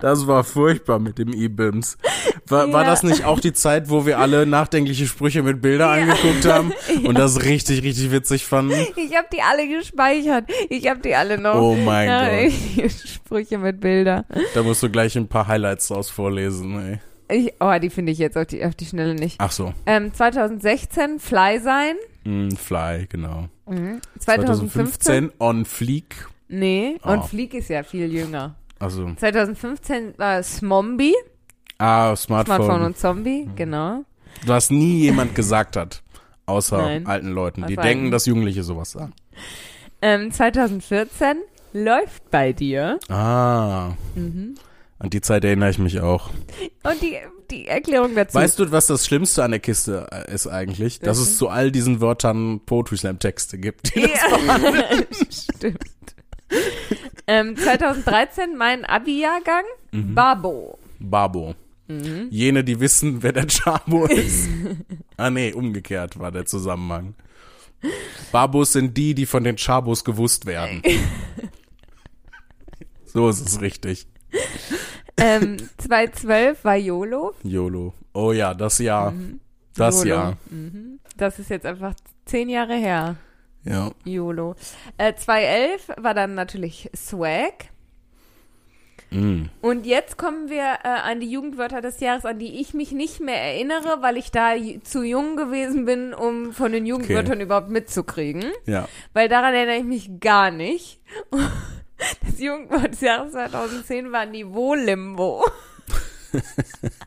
[0.00, 1.98] Das war furchtbar mit dem Ibims.
[2.48, 2.90] War, war Ja.
[2.90, 6.72] das nicht auch die Zeit, wo wir alle nachdenkliche Sprüche mit Bilder angeguckt haben
[7.04, 8.72] und das richtig, richtig witzig fanden?
[8.96, 10.48] Ich habe die alle gespeichert.
[10.70, 11.56] Ich habe die alle noch.
[11.56, 12.92] Oh mein Ja, Gott.
[13.06, 14.24] Sprüche mit Bilder.
[14.54, 16.98] Da musst du gleich ein paar Highlights draus vorlesen, ey.
[17.28, 19.36] Ich, oh, die finde ich jetzt auf die, auf die Schnelle nicht.
[19.40, 19.74] Ach so.
[19.84, 21.96] Ähm, 2016 Fly sein.
[22.22, 23.48] Mm, Fly, genau.
[23.66, 26.28] 2015, 2015 On Fleek.
[26.48, 27.10] Nee, Oh.
[27.10, 28.54] und Fleek ist ja viel jünger.
[28.78, 31.14] Also, 2015 war Smombi,
[31.78, 32.56] ah, Smartphone.
[32.56, 34.04] Smartphone und Zombie, genau.
[34.44, 36.02] Was nie jemand gesagt hat.
[36.46, 37.06] Außer Nein.
[37.06, 37.66] alten Leuten.
[37.66, 38.10] Die denken, alten.
[38.12, 39.12] dass Jugendliche sowas sagen.
[40.00, 41.38] Ähm, 2014
[41.72, 42.98] läuft bei dir.
[43.08, 43.94] Ah.
[44.14, 44.54] Mhm.
[44.98, 46.30] An die Zeit erinnere ich mich auch.
[46.84, 47.18] Und die,
[47.50, 48.34] die Erklärung dazu.
[48.34, 51.00] Weißt du, was das Schlimmste an der Kiste äh, ist eigentlich?
[51.00, 53.94] Dass es zu all diesen Wörtern Poetry Slam Texte gibt.
[53.94, 54.08] Die ja,
[55.30, 55.80] stimmt.
[57.26, 60.14] ähm, 2013 mein Abi-Jahrgang, Mhm.
[60.14, 60.78] Babo.
[60.98, 61.54] Babo.
[61.88, 62.28] Mhm.
[62.30, 64.48] Jene, die wissen, wer der Chabo ist.
[65.16, 67.14] ah nee, umgekehrt war der Zusammenhang.
[68.32, 70.82] Babos sind die, die von den Chabos gewusst werden.
[73.04, 74.06] so ist es richtig.
[75.16, 77.34] Ähm, 2012 war YOLO.
[77.42, 77.94] YOLO.
[78.12, 79.12] Oh ja, das Jahr.
[79.76, 80.08] Das YOLO.
[80.08, 80.36] Jahr.
[80.50, 80.98] Mhm.
[81.16, 83.16] Das ist jetzt einfach zehn Jahre her.
[83.66, 83.90] Ja.
[84.04, 84.54] YOLO.
[84.96, 87.70] Äh, 2011 war dann natürlich Swag.
[89.10, 89.44] Mm.
[89.60, 93.20] Und jetzt kommen wir äh, an die Jugendwörter des Jahres, an die ich mich nicht
[93.20, 98.44] mehr erinnere, weil ich da zu jung gewesen bin, um von den Jugendwörtern überhaupt mitzukriegen.
[98.66, 98.88] Ja.
[99.12, 101.00] Weil daran erinnere ich mich gar nicht.
[102.26, 105.46] Das Jugendwort des Jahres 2010 war Niveau-Limbo.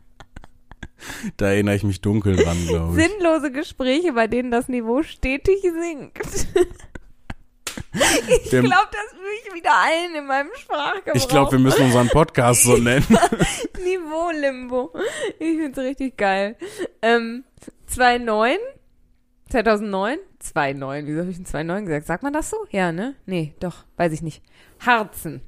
[1.37, 3.07] Da erinnere ich mich dunkel dran, glaube ich.
[3.07, 6.47] Sinnlose Gespräche, bei denen das Niveau stetig sinkt.
[7.91, 11.15] Ich glaube, das führe ich wieder ein in meinem Sprachgebrauch.
[11.15, 13.05] Ich glaube, wir müssen unseren Podcast so nennen.
[13.83, 14.93] Niveau-Limbo.
[15.39, 16.55] Ich find's richtig geil.
[17.01, 17.45] Ähm,
[17.87, 18.57] 2009?
[19.49, 20.17] 2009?
[20.39, 21.07] 2009.
[21.07, 22.05] Wieso habe ich denn 2009 gesagt?
[22.07, 22.57] Sagt man das so?
[22.69, 23.15] Ja, ne?
[23.25, 23.85] Nee, doch.
[23.97, 24.43] Weiß ich nicht.
[24.85, 25.41] Harzen.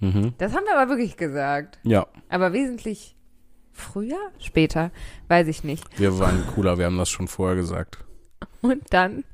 [0.00, 0.34] mhm.
[0.38, 1.78] Das haben wir aber wirklich gesagt.
[1.82, 3.15] Ja, Aber wesentlich
[3.76, 4.18] früher?
[4.38, 4.90] Später?
[5.28, 5.84] Weiß ich nicht.
[5.98, 7.98] wir waren cooler, wir haben das schon vorher gesagt.
[8.62, 9.24] Und dann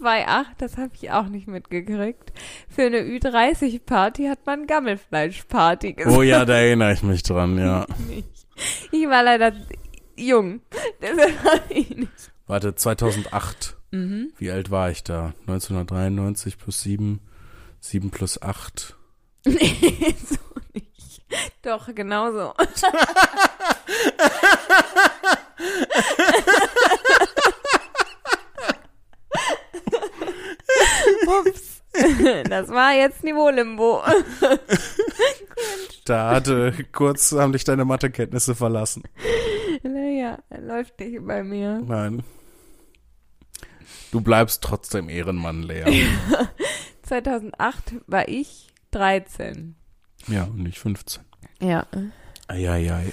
[0.00, 2.32] 2,8, das habe ich auch nicht mitgekriegt.
[2.68, 6.16] Für eine Ü30-Party hat man Gammelfleisch-Party gesagt.
[6.16, 7.86] Oh ja, da erinnere ich mich dran, ja.
[8.90, 9.52] Ich war leider
[10.16, 10.60] jung.
[11.02, 12.32] Deshalb habe ich nicht.
[12.46, 13.76] Warte, 2008.
[13.90, 14.32] Mhm.
[14.38, 15.34] Wie alt war ich da?
[15.46, 17.20] 1993 plus 7,
[17.80, 18.96] 7 plus 8.
[19.44, 20.36] Nee, so.
[21.62, 22.54] Doch, genau so.
[31.26, 31.82] Ups.
[32.48, 34.02] Das war jetzt Niveau-Limbo.
[36.04, 39.02] Da hatte kurz haben dich deine Mathekenntnisse verlassen.
[39.82, 41.80] Naja, läuft nicht bei mir.
[41.84, 42.22] Nein.
[44.12, 45.84] Du bleibst trotzdem Ehrenmann, Lea.
[47.02, 49.74] 2008 war ich 13.
[50.28, 51.22] Ja, und nicht 15.
[51.60, 51.86] Ja.
[52.48, 53.12] Eieiei.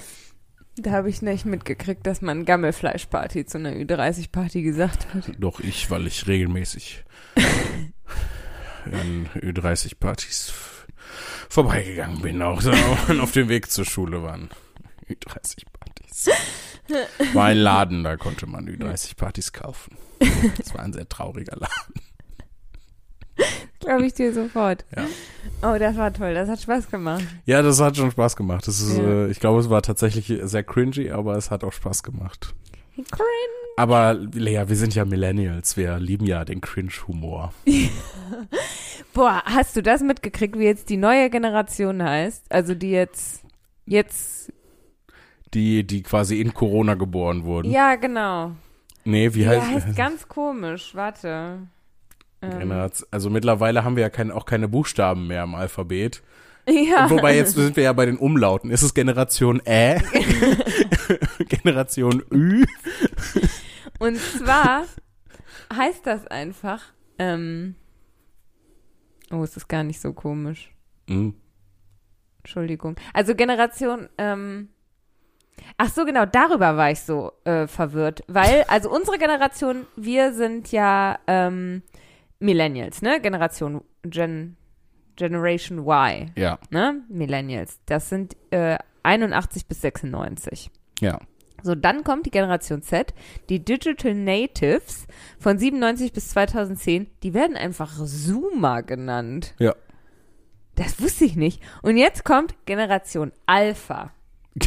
[0.76, 5.32] Da habe ich nicht mitgekriegt, dass man Gammelfleischparty zu einer Ü30-Party gesagt hat.
[5.38, 7.04] Doch ich, weil ich regelmäßig
[8.86, 10.52] an Ü30-Partys
[11.48, 12.72] vorbeigegangen bin, auch so,
[13.08, 14.50] und auf dem Weg zur Schule waren
[15.08, 16.30] Ü30-Partys.
[17.34, 19.96] War ein Laden, da konnte man Ü30-Partys kaufen.
[20.58, 21.94] Das war ein sehr trauriger Laden.
[23.84, 24.86] Glaube ich dir sofort.
[24.96, 25.06] Ja.
[25.62, 26.34] Oh, das war toll.
[26.34, 27.24] Das hat Spaß gemacht.
[27.46, 28.68] Ja, das hat schon Spaß gemacht.
[28.68, 29.04] Das ist, Ja.
[29.04, 32.54] äh, ich glaube, es war tatsächlich sehr cringy, aber es hat auch Spaß gemacht.
[32.96, 33.28] Cringe.
[33.76, 37.54] Aber Lea, wir sind ja Millennials, wir lieben ja den Cringe-Humor.
[39.14, 42.46] Boah, hast du das mitgekriegt, wie jetzt die neue Generation heißt?
[42.52, 43.44] Also die jetzt,
[43.86, 44.52] jetzt,
[45.54, 47.72] Die, die quasi in Corona geboren wurden.
[47.72, 48.52] ja, genau.
[49.06, 50.92] Nee, wie heißt, heißt ganz komisch.
[50.96, 51.60] Warte.
[52.44, 56.22] Ähm, Also mittlerweile haben wir ja kein, auch keine Buchstaben mehr im Alphabet.
[56.68, 57.10] ja.
[57.10, 58.70] Wobei jetzt sind wir ja bei den Umlauten.
[58.72, 60.02] Ist es Generation Ä?
[61.50, 62.66] Generation Ü?
[64.00, 64.84] Und zwar
[65.74, 66.82] heißt das einfach,
[67.20, 67.76] ähm,
[69.32, 70.72] oh, es ist gar nicht so komisch.
[71.08, 71.36] Hm.
[72.40, 72.96] Entschuldigung.
[73.14, 74.70] Also Generation, ähm,
[75.78, 78.24] ach so, genau, darüber war ich so äh, verwirrt.
[78.28, 81.84] Weil, also unsere Generation, wir sind ja ähm,
[82.44, 83.20] Millennials, ne?
[83.22, 84.58] Generation Gen
[85.16, 87.02] Generation Y, Ja, ne?
[87.08, 87.80] Millennials.
[87.86, 90.70] Das sind äh, 81 bis 96.
[91.02, 91.20] ja.
[91.66, 93.14] So, dann kommt die Generation Z,
[93.48, 95.08] die Digital Natives
[95.40, 99.54] von 97 bis 2010, die werden einfach Zoomer genannt.
[99.60, 99.74] Ja.
[100.76, 101.62] Das wusste ich nicht.
[101.82, 104.12] Und jetzt kommt Generation Alpha.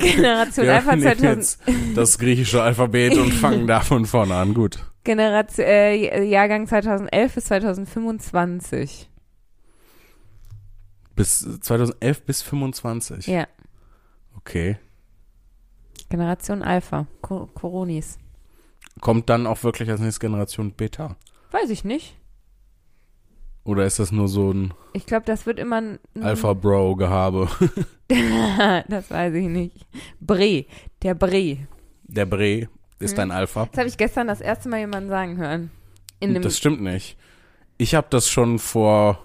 [0.00, 1.62] Generation Wir Alpha nehmen 2000, jetzt
[1.96, 4.52] das griechische Alphabet und fangen da von vorne an.
[4.52, 4.80] Gut.
[5.04, 9.10] Generation, äh, Jahrgang 2011 bis 2025.
[11.14, 13.26] Bis 2011 bis 25.
[13.26, 13.46] Ja,
[14.36, 14.76] Okay.
[16.10, 18.18] Generation Alpha, Co Coronis.
[19.00, 21.16] Kommt dann auch wirklich als nächste Generation Beta?
[21.50, 22.16] Weiß ich nicht.
[23.64, 27.48] Oder ist das nur so ein Ich glaube, das wird immer ein Alpha-Bro-Gehabe?
[28.88, 29.86] das weiß ich nicht.
[30.20, 30.66] Bre,
[31.02, 31.66] der Bre.
[32.06, 33.68] Der Bre ist ein Alpha.
[33.70, 35.70] Das habe ich gestern das erste Mal jemanden sagen hören.
[36.20, 37.16] Das stimmt nicht.
[37.76, 39.18] Ich habe das schon vor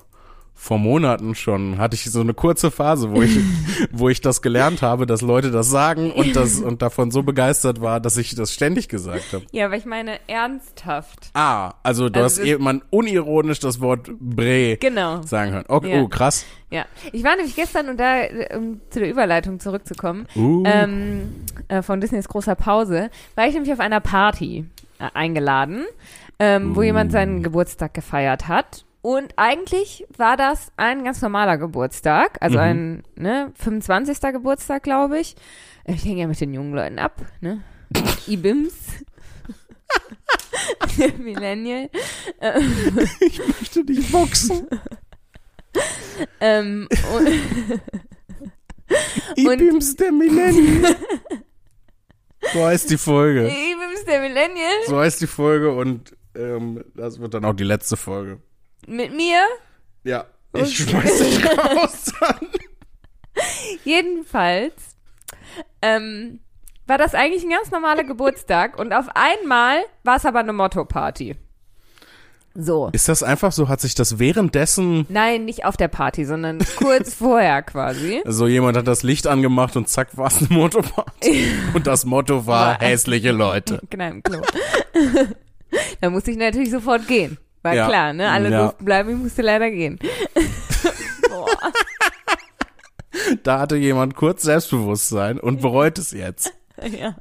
[0.62, 3.39] vor Monaten schon hatte ich so eine kurze Phase, wo ich
[3.93, 7.80] wo ich das gelernt habe, dass Leute das sagen und das und davon so begeistert
[7.80, 9.45] war, dass ich das ständig gesagt habe.
[9.54, 11.30] ja, aber ich meine ernsthaft.
[11.34, 15.22] Ah, also du Also hast das- jemand unironisch das Wort Bre Genau.
[15.22, 15.65] sagen hören.
[15.69, 16.02] Okay, Ja.
[16.02, 16.45] oh, krass.
[16.72, 16.86] Ja.
[17.13, 18.15] Ich war nämlich gestern, und da,
[18.56, 20.63] um zu der Überleitung zurückzukommen, Uh.
[20.67, 21.36] ähm,
[21.69, 24.65] äh, von Disneys großer Pause, war ich nämlich auf einer Party
[25.00, 25.86] äh, eingeladen,
[26.38, 26.84] ähm, wo Uh.
[26.84, 28.84] jemand seinen Geburtstag gefeiert hat.
[29.01, 32.63] Und eigentlich war das ein ganz normaler Geburtstag, also Mhm.
[32.63, 34.19] ein ne, 25.
[34.33, 35.35] Geburtstag, glaube ich.
[35.85, 37.63] Ich hänge ja mit den jungen Leuten ab, ne?
[38.27, 38.73] IBIMS.
[41.17, 41.89] Millennial.
[43.21, 44.67] ich möchte dich boxen.
[46.41, 47.29] Ähm, und,
[49.38, 50.85] Ibims der Millennium.
[52.53, 53.47] So heißt die Folge.
[53.47, 57.95] IBIMS der Millennial So heißt die Folge und ähm, das wird dann auch die letzte
[57.97, 58.41] Folge.
[58.89, 59.39] Mit mir.
[60.04, 60.25] Ja.
[60.54, 62.12] Ich schmeiß dich raus.
[63.84, 64.73] Jedenfalls
[65.82, 66.39] ähm,
[66.88, 71.36] war das eigentlich ein ganz normaler Geburtstag und auf einmal war es aber eine Motto-Party.
[72.56, 72.89] So.
[72.93, 73.69] Ist das einfach so?
[73.69, 78.21] Hat sich das währenddessen Nein, nicht auf der Party, sondern kurz vorher quasi.
[78.25, 81.45] so jemand hat das Licht angemacht und zack war es eine Motoparty.
[81.75, 83.80] Und das Motto war War- hässliche Leute.
[83.89, 84.41] Genau, im Klo.
[86.02, 87.38] da musste ich natürlich sofort gehen.
[87.62, 87.88] War Ja.
[87.88, 88.30] klar, ne?
[88.30, 88.62] Alle Ja.
[88.63, 90.00] durften bleiben, ich musste leider gehen.
[91.30, 91.48] Boah.
[93.43, 96.54] Da hatte jemand kurz Selbstbewusstsein und bereut es jetzt.
[96.84, 97.15] ja.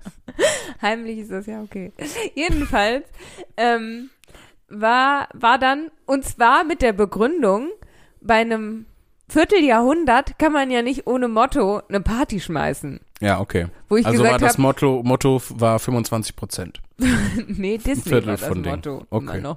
[0.80, 1.92] Heimlich ist das ja okay.
[2.34, 3.04] Jedenfalls
[3.56, 4.10] ähm,
[4.68, 7.70] war, war dann, und zwar mit der Begründung,
[8.20, 8.86] bei einem
[9.28, 13.00] Vierteljahrhundert kann man ja nicht ohne Motto eine Party schmeißen.
[13.20, 13.66] Ja, okay.
[13.88, 16.80] Wo ich also war das habe, Motto, Motto war 25 Prozent.
[17.48, 18.64] nee, Disney Viertel war das.
[18.64, 19.06] Motto.
[19.10, 19.24] Okay.
[19.24, 19.56] Immer noch.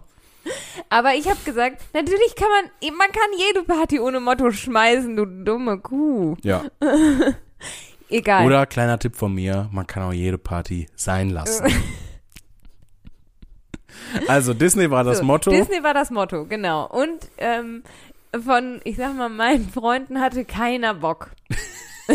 [0.90, 5.26] Aber ich habe gesagt, natürlich kann man, man kann jede Party ohne Motto schmeißen, du
[5.26, 6.36] dumme Kuh.
[6.44, 6.64] Ja.
[8.10, 8.46] Egal.
[8.46, 11.66] Oder kleiner Tipp von mir, man kann auch jede Party sein lassen.
[14.28, 15.52] also Disney war das So, Motto.
[15.52, 16.88] Disney war das Motto, genau.
[16.88, 17.84] Und ähm,
[18.44, 21.32] von, ich sag mal, meinen Freunden hatte keiner Bock.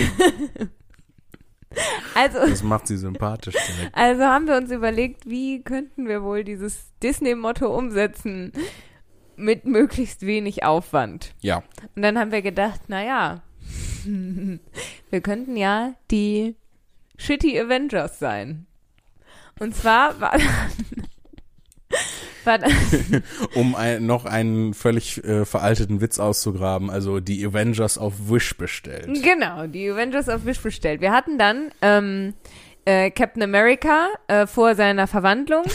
[2.15, 3.95] also, Das macht sie sympathisch direkt.
[3.95, 8.53] also haben wir uns überlegt, wie könnten wir wohl dieses Disney-Motto umsetzen
[9.37, 11.35] mit möglichst wenig Aufwand.
[11.41, 11.63] Ja.
[11.95, 13.43] Und dann haben wir gedacht, naja,
[14.05, 16.57] wir könnten ja die
[17.19, 18.67] Shitty Avengers sein.
[19.59, 20.41] Und zwar war, war
[23.55, 29.09] Um ein, noch einen völlig äh, veralteten Witz auszugraben, also die Avengers auf Wish bestellt.
[29.23, 31.01] Genau, die Avengers auf Wish bestellt.
[31.01, 32.35] Wir hatten dann ähm,
[32.85, 35.65] äh, Captain America äh, vor seiner Verwandlung.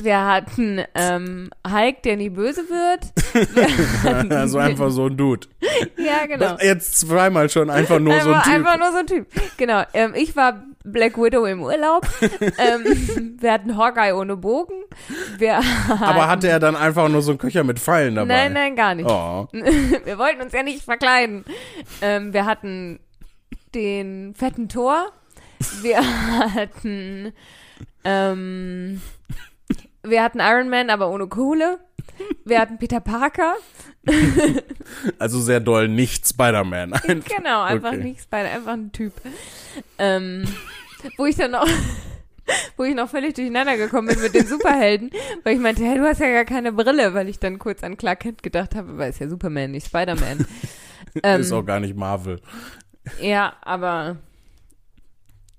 [0.00, 4.30] Wir hatten ähm, Hulk, der nie böse wird.
[4.32, 5.48] Also einfach so ein Dude.
[5.96, 6.56] Ja, genau.
[6.60, 8.54] Jetzt zweimal schon einfach nur so ein einfach, Typ.
[8.54, 9.26] einfach nur so ein Typ.
[9.56, 9.82] Genau.
[9.92, 12.06] Ähm, ich war Black Widow im Urlaub.
[12.58, 14.77] ähm, wir hatten Hawkeye ohne Bogen.
[15.38, 18.48] Wir Aber hatte er dann einfach nur so einen Köcher mit Pfeilen dabei?
[18.48, 19.08] Nein, nein, gar nicht.
[19.08, 19.46] Oh.
[19.52, 21.44] wir wollten uns ja nicht verkleiden.
[22.02, 23.00] Ähm, wir hatten
[23.74, 25.12] den fetten Tor.
[25.82, 25.98] Wir
[26.54, 27.32] hatten
[28.04, 29.00] ähm,
[30.02, 31.78] wir hatten Iron Man, aber ohne Kohle.
[32.44, 33.54] Wir hatten Peter Parker.
[35.18, 36.92] Also sehr doll nicht Spider-Man.
[37.06, 38.04] Genau, einfach Okay.
[38.04, 39.12] nichts bei, einfach ein Typ.
[39.98, 40.44] Ähm,
[41.18, 41.68] wo ich dann noch,
[42.76, 45.10] wo ich noch völlig durcheinander gekommen bin mit den Superhelden,
[45.44, 47.96] weil ich meinte, hey, du hast ja gar keine Brille, weil ich dann kurz an
[47.96, 50.46] Clark Kent gedacht habe, aber ist ja Superman, nicht Spider-Man.
[51.22, 52.40] ähm, Ist auch gar nicht Marvel.
[53.20, 54.16] ja, aber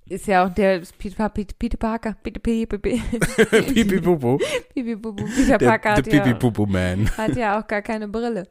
[0.07, 3.03] ist ja auch der Peter, Peter, Parker, Peter, Peter, Peter,
[3.61, 4.37] Pipi Pupu.
[4.73, 7.09] Peter, Der, Parker der hat, ja, Pipi Pupu Man.
[7.15, 8.47] hat ja auch gar keine Brille.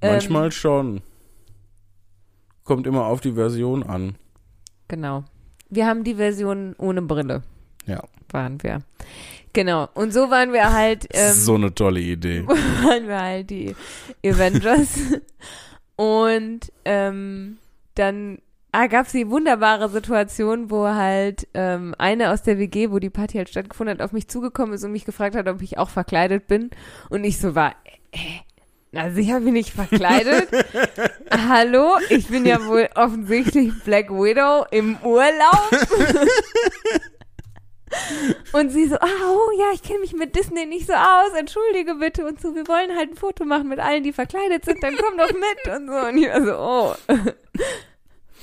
[0.00, 1.00] Manchmal Ähm, schon.
[2.64, 4.16] Kommt immer auf die Version an.
[4.88, 5.24] genau.
[5.70, 7.42] Wir haben die Version ohne Brille,
[7.88, 8.02] Ja.
[8.30, 8.82] waren wir.
[9.52, 9.88] Genau.
[9.94, 12.46] Und so waren wir halt, ähm, so eine tolle Idee.
[12.46, 13.74] waren wir halt die
[14.24, 14.98] Avengers.
[15.96, 17.58] Und ähm,
[17.94, 18.38] dann
[18.72, 23.10] ah, gab es die wunderbare Situation, wo halt ähm, eine aus der WG, wo die
[23.10, 25.90] Party halt stattgefunden hat, auf mich zugekommen ist und mich gefragt hat, ob ich auch
[25.90, 26.70] verkleidet bin.
[27.10, 27.74] Und ich so war,
[28.12, 28.18] äh,
[28.92, 30.48] na sicher bin ich verkleidet.
[31.30, 35.70] Hallo, ich bin ja wohl offensichtlich Black Widow im Urlaub.
[38.52, 41.94] Und sie so, ah, oh ja, ich kenne mich mit Disney nicht so aus, entschuldige
[41.94, 44.96] bitte und so, wir wollen halt ein Foto machen mit allen, die verkleidet sind, dann
[44.96, 45.94] komm doch mit und so.
[45.94, 46.94] Und ich war so, oh.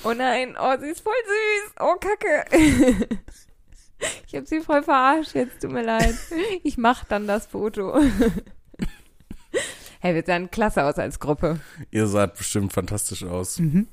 [0.03, 3.07] Oh nein, oh, sie ist voll süß, oh Kacke.
[4.27, 6.15] Ich habe sie voll verarscht, jetzt tut mir leid.
[6.63, 7.99] Ich mach dann das Foto.
[9.99, 11.59] Hey, wir sahen klasse aus als Gruppe.
[11.89, 13.57] Ihr seid bestimmt fantastisch aus.
[13.57, 13.87] Mhm.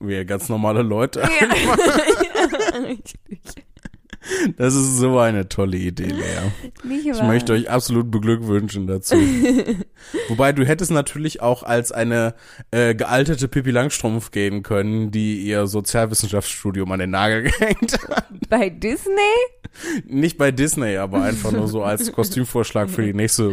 [0.00, 1.20] Wie ganz normale Leute.
[1.20, 1.48] Ja.
[2.72, 3.40] ja, richtig.
[4.56, 7.02] Das ist so eine tolle Idee, Lea.
[7.10, 9.16] Ich möchte euch absolut beglückwünschen dazu.
[10.28, 12.34] Wobei du hättest natürlich auch als eine
[12.70, 18.26] äh, gealterte Pippi Langstrumpf gehen können, die ihr Sozialwissenschaftsstudium an den Nagel gehängt hat.
[18.48, 19.12] Bei Disney?
[20.06, 23.52] Nicht bei Disney, aber einfach nur so als Kostümvorschlag für die nächste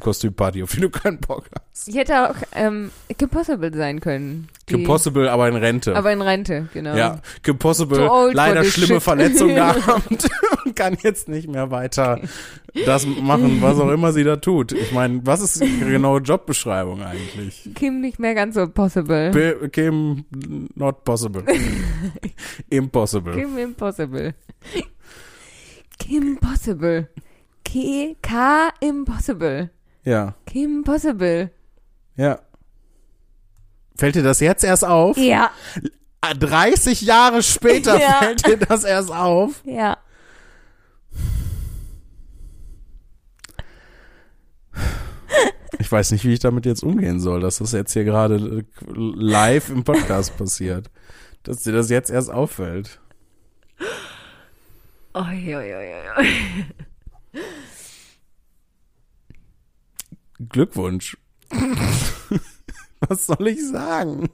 [0.00, 1.88] Kostümparty, auf die du keinen Bock hast.
[1.88, 4.48] Ich hätte auch ähm, Kim Possible sein können.
[4.66, 5.94] Kim Possible, aber in Rente.
[5.96, 6.96] Aber in Rente, genau.
[6.96, 9.02] ja, Kim Possible, leider schlimme shit.
[9.02, 10.13] Verletzung gehabt
[10.64, 12.20] und kann jetzt nicht mehr weiter
[12.86, 14.72] das machen, was auch immer sie da tut.
[14.72, 17.70] Ich meine, was ist die genaue Jobbeschreibung eigentlich?
[17.74, 19.30] Kim nicht mehr ganz so possible.
[19.30, 20.24] Bi- Kim,
[20.74, 21.44] not possible.
[22.70, 23.34] Impossible.
[23.34, 24.34] Kim Impossible.
[25.98, 27.08] Kim Possible.
[27.64, 29.70] K, K Impossible.
[30.04, 31.50] Ja, Kim Possible.
[32.16, 32.38] ja.
[33.96, 35.16] Fällt dir das jetzt erst auf?
[35.16, 35.52] Ja.
[36.20, 38.14] Ah, 30 Jahre später Ja.
[38.14, 39.62] fällt dir das erst auf?
[39.64, 39.98] Ja.
[45.78, 49.70] Ich weiß nicht, wie ich damit jetzt umgehen soll, dass das jetzt hier gerade live
[49.70, 50.90] im Podcast passiert.
[51.42, 53.00] Dass dir das jetzt erst auffällt.
[55.14, 57.42] Oi, oi, oi.
[60.48, 61.16] Glückwunsch.
[63.00, 64.28] Was soll ich sagen?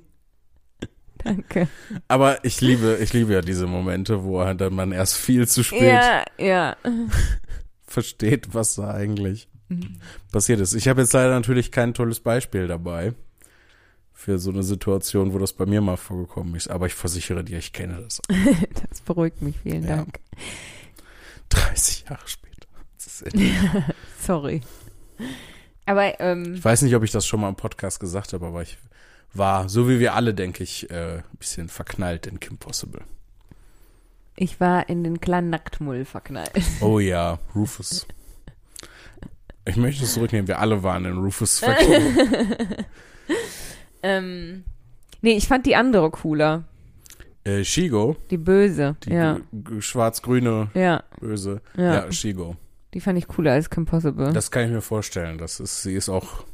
[1.18, 1.68] Danke.
[2.09, 5.62] Aber ich liebe, ich liebe ja diese Momente, wo halt dann man erst viel zu
[5.62, 6.76] spät Ja, ja.
[7.87, 9.96] versteht, was da eigentlich Mhm.
[10.33, 10.74] passiert ist.
[10.74, 13.14] Ich habe jetzt leider natürlich kein tolles Beispiel dabei
[14.12, 16.68] für so eine Situation, wo das bei mir mal vorgekommen ist.
[16.68, 18.20] Aber ich versichere dir, ich kenne das.
[18.90, 19.56] Das beruhigt mich.
[19.62, 19.96] Vielen Ja.
[19.96, 20.20] Dank.
[21.50, 22.66] 30 Jahre später.
[24.20, 24.61] Sorry.
[25.87, 28.62] Aber, ähm, Ich weiß nicht, ob ich das schon mal im Podcast gesagt habe, aber
[28.62, 28.78] ich
[29.33, 33.02] war, so wie wir alle, denke ich, äh, ein bisschen verknallt in Kim Possible.
[34.37, 36.50] ich war in den kleinen Nacktmull verknallt.
[36.80, 38.06] Oh ja, Rufus.
[39.70, 42.87] Ich möchte es zurücknehmen, wir alle waren in Rufus verknallt.
[44.02, 44.64] ähm,
[45.22, 46.64] nee, ich fand die andere cooler.
[47.44, 48.96] äh, Shigo, Die böse.
[49.04, 49.38] die ja.
[49.78, 51.04] schwarz-grüne Ja.
[51.20, 51.61] Böse.
[51.76, 51.94] Ja.
[52.06, 52.56] Ja, Shigo.
[52.94, 54.33] Die fand ich cooler als Kim Possible.
[54.33, 55.38] Das kann ich mir vorstellen.
[55.38, 56.44] Das ist, sie ist auch,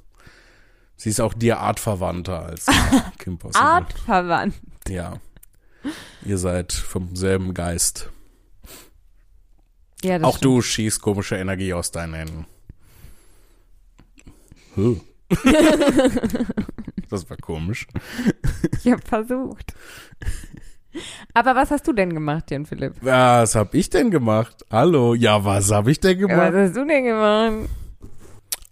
[0.96, 2.66] sie ist auch dir artverwandter als
[3.18, 3.66] Kim Possible.
[3.66, 4.54] Artverwandt.
[4.88, 5.18] Ja.
[6.24, 8.10] Ihr seid vom selben Geist.
[10.04, 12.46] Ja, Auch du schießt komische Energie aus deinen Händen.
[14.76, 14.96] Huh.
[17.10, 17.86] das war komisch.
[18.84, 19.74] Ich habe versucht.
[21.34, 22.94] Aber was hast du denn gemacht, Jan Philipp?
[23.00, 24.64] Was hab ich denn gemacht?
[24.70, 25.14] Hallo?
[25.14, 26.52] Ja, was hab ich denn Ja, gemacht?
[26.52, 27.68] was hast du denn gemacht?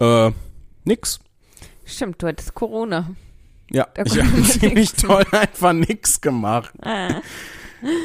[0.01, 0.31] Äh,
[0.85, 1.21] nix.
[1.85, 3.11] Stimmt, du hattest Corona.
[3.71, 6.73] Ja, ich habe ziemlich toll einfach nix gemacht.
[6.83, 7.21] Ah.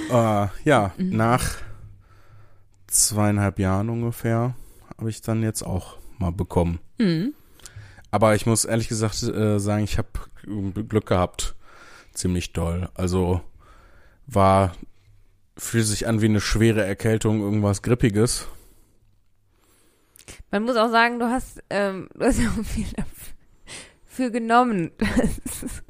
[0.10, 1.16] Äh, ja, Mhm.
[1.16, 1.44] nach
[2.88, 4.56] zweieinhalb Jahren ungefähr
[4.98, 6.80] habe ich dann jetzt auch mal bekommen.
[7.00, 7.34] Hm.
[8.12, 10.10] Aber ich muss ehrlich gesagt äh, sagen, ich habe
[10.88, 11.56] Glück gehabt.
[12.14, 12.90] Ziemlich doll.
[12.96, 13.42] Also
[14.26, 14.74] war,
[15.58, 18.48] fühlt sich an wie eine schwere Erkältung, irgendwas Grippiges.
[20.52, 22.88] Man muss auch sagen, du hast, ähm, du hast ja auch viel
[24.08, 24.92] dafür genommen.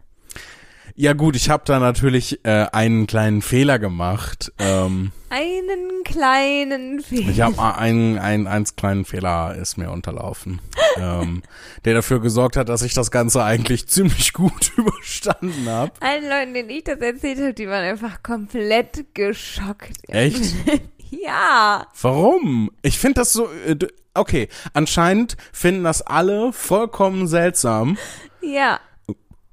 [1.01, 4.51] Ja gut, ich habe da natürlich äh, einen kleinen Fehler gemacht.
[4.59, 7.29] Ähm, Einen kleinen Fehler.
[7.29, 10.59] ich habe einen, einen, einen kleinen Fehler ist mir unterlaufen,
[10.97, 11.41] ähm,
[11.85, 15.93] der dafür gesorgt hat, dass ich das Ganze eigentlich ziemlich gut überstanden habe.
[16.01, 19.93] Allen Leuten, denen ich das erzählt habe, die waren einfach komplett geschockt.
[20.09, 20.53] Echt?
[21.11, 21.87] ja.
[22.01, 22.71] Warum?
[22.81, 23.47] Ich finde das so.
[23.65, 23.77] äh,
[24.13, 27.97] Okay, anscheinend finden das alle vollkommen seltsam.
[28.41, 28.81] Ja.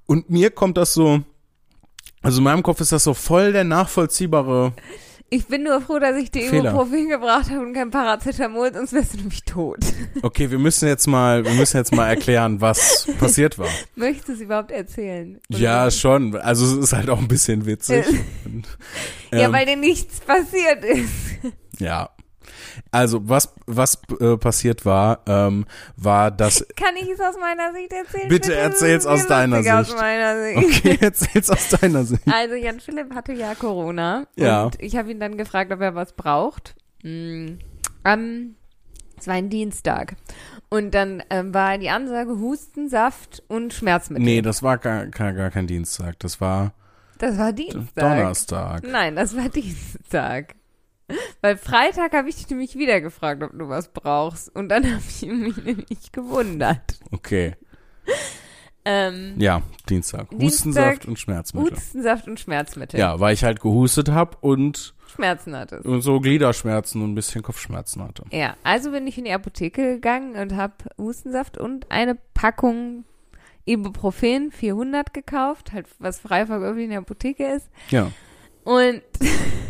[0.07, 1.23] Und mir kommt das so,
[2.27, 4.73] also in meinem Kopf ist das so voll der nachvollziehbare.
[5.29, 6.71] Ich bin nur froh, dass ich dir Fehler.
[6.71, 9.79] Ibuprofen gebracht habe und kein Paracetamol, sonst wärst du nämlich tot.
[10.23, 13.67] Okay, wir müssen jetzt mal, wir müssen jetzt mal erklären, was passiert war.
[13.97, 15.41] Möchtest du es überhaupt erzählen?
[15.51, 16.37] Oder- Ja, schon.
[16.37, 18.05] Also es ist halt auch ein bisschen witzig.
[19.33, 21.11] Ja, ähm, weil dir nichts passiert ist.
[21.81, 22.11] ja.
[22.91, 25.67] Also was was äh, passiert war, ähm,
[25.97, 28.29] war, dass Kann ich es aus meiner Sicht erzählen?
[28.29, 29.73] Bitte erzähl's Das ist aus deiner Sicht.
[29.75, 30.59] Aus meiner Sicht.
[30.79, 32.23] okay, erzähl's aus deiner Sicht.
[32.31, 34.65] Also Jan Philipp hatte ja Corona Ja.
[34.65, 36.75] und ich habe ihn dann gefragt, ob er was braucht.
[37.03, 37.55] Mm,
[38.05, 38.57] Am,
[39.19, 40.17] es war ein Dienstag
[40.69, 44.25] und dann ähm, war die Ansage Hustensaft und Schmerzmittel.
[44.25, 46.73] Nee, das war gar, gar, gar kein Dienstag, das war
[47.19, 47.95] das war Dienstag.
[47.95, 48.83] Donnerstag.
[48.87, 50.55] Nein, das war Dienstag.
[51.41, 54.55] Weil Freitag habe ich dich nämlich wieder gefragt, ob du was brauchst.
[54.55, 56.99] Und dann habe ich mich nämlich gewundert.
[57.13, 57.55] Okay.
[58.85, 60.31] Ähm, Ja, Dienstag.
[60.31, 61.73] Dienstag, Hustensaft und Schmerzmittel.
[61.77, 63.01] Hustensaft und Schmerzmittel.
[63.01, 65.85] Ja, weil ich halt gehustet habe und Schmerzen hattest.
[65.85, 68.25] so Gliederschmerzen und ein bisschen Kopfschmerzen hatte.
[68.31, 73.05] Ja, also bin ich in die Apotheke gegangen und habe Hustensaft und eine Packung
[73.65, 77.69] Ibuprofen 400 gekauft, halt was frei verkäuflich in der Apotheke ist.
[77.91, 78.13] Ja.
[78.63, 79.03] Und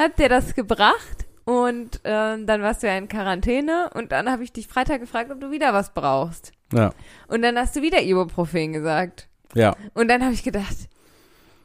[0.00, 4.42] hat dir das gebracht und ähm, dann warst du ja in Quarantäne und dann habe
[4.42, 6.52] ich dich Freitag gefragt, ob du wieder was brauchst.
[6.72, 6.92] Ja.
[7.28, 9.28] Und dann hast du wieder Ibuprofen gesagt.
[9.54, 9.76] Ja.
[9.94, 10.76] Und dann habe ich gedacht,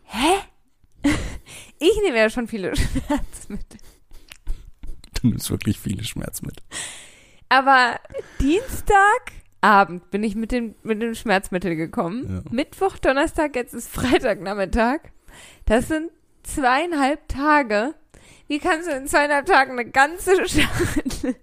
[0.03, 0.35] hä?
[1.77, 3.79] Ich nehme ja schon viele Schmerzmittel.
[5.21, 6.63] Du nimmst wirklich viele Schmerzmittel.
[7.49, 7.99] Aber
[8.39, 12.43] Dienstagabend bin ich mit dem, mit dem Schmerzmittel gekommen.
[12.45, 12.51] Ja.
[12.51, 14.99] Mittwoch, Donnerstag, jetzt ist Freitagnachmittag.
[15.65, 16.11] Das sind
[16.43, 17.93] zweieinhalb Tage.
[18.47, 21.35] Wie kannst du in zweieinhalb Tagen eine ganze Schachtel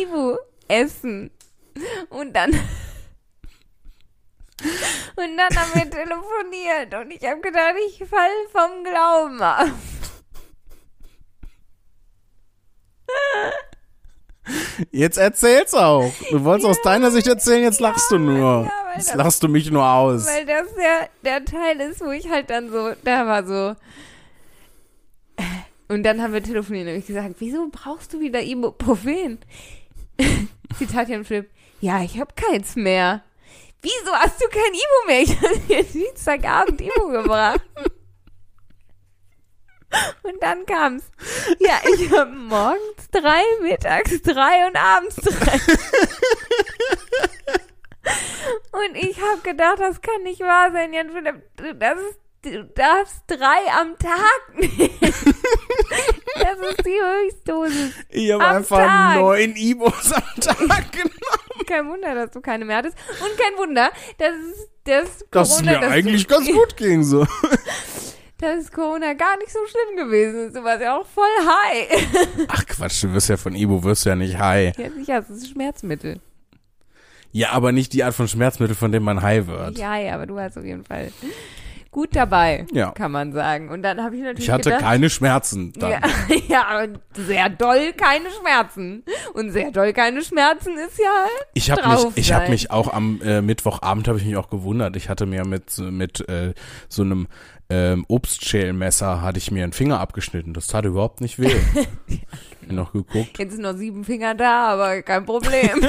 [0.00, 0.36] Ibu
[0.68, 1.30] essen?
[2.10, 2.50] Und dann
[5.16, 9.68] und dann haben wir telefoniert und ich habe gedacht, ich fall vom Glauben ab.
[14.90, 16.12] Jetzt erzähl's auch.
[16.30, 18.64] Du wolltest aus deiner Sicht erzählen, jetzt lachst du nur.
[18.64, 20.26] ja, jetzt das- lachst du mich nur aus.
[20.26, 23.76] Weil das ja der Teil ist, wo ich halt dann so, da war so.
[25.90, 29.40] Und dann haben wir telefoniert und ich gesagt, wieso brauchst du wieder Ibuprofen?
[30.78, 33.24] Zitat Jan Philipp, ja, ich hab keins mehr.
[33.82, 35.22] Wieso hast du kein Ibu mehr?
[35.22, 37.62] Ich habe dir Dienstagabend Ibu gebracht.
[40.22, 41.10] Und dann kam's.
[41.58, 45.58] Ja, ich habe morgens drei, mittags drei und abends drei.
[48.86, 51.42] Und ich habe gedacht, das kann nicht wahr sein, Jan Philipp.
[51.80, 54.90] Das ist, du darfst drei am Tag nehmen.
[55.00, 57.92] Das ist die Höchstdosis.
[58.08, 59.16] Ich habe einfach Tag.
[59.20, 61.66] neun Ibos am Tag genommen.
[61.66, 62.96] Kein Wunder, dass du keine mehr hattest.
[63.10, 67.26] Und kein Wunder, dass es das Dass Corona, mir das eigentlich ganz gut ging so.
[68.38, 70.56] dass Corona gar nicht so schlimm gewesen ist.
[70.56, 72.06] Du warst ja auch voll high.
[72.48, 74.76] Ach Quatsch, du wirst ja von Ibo, wirst ja nicht high.
[74.78, 76.20] Ja, sicher, es ist Schmerzmittel.
[77.32, 79.78] Ja, aber nicht die Art von Schmerzmittel, von dem man high wird.
[79.78, 81.12] Ja, ja, aber du warst auf jeden Fall
[81.90, 82.92] gut dabei, Ja.
[82.92, 83.68] kann man sagen.
[83.68, 85.90] Und dann habe ich natürlich Ich hatte gedacht, keine Schmerzen dann.
[86.48, 89.04] Ja, ja, sehr doll keine Schmerzen.
[89.34, 93.20] Und sehr doll keine Schmerzen ist ja Ich habe mich, ich habe mich auch am
[93.22, 94.96] äh, Mittwochabend habe ich mich auch gewundert.
[94.96, 96.54] Ich hatte mir mit mit äh,
[96.88, 97.26] so einem
[97.70, 100.52] ähm, Obstschälmesser hatte ich mir einen Finger abgeschnitten.
[100.52, 101.48] Das tat überhaupt nicht weh.
[102.62, 103.38] Hab noch geguckt.
[103.38, 105.70] Jetzt sind noch sieben Finger da, aber kein Problem.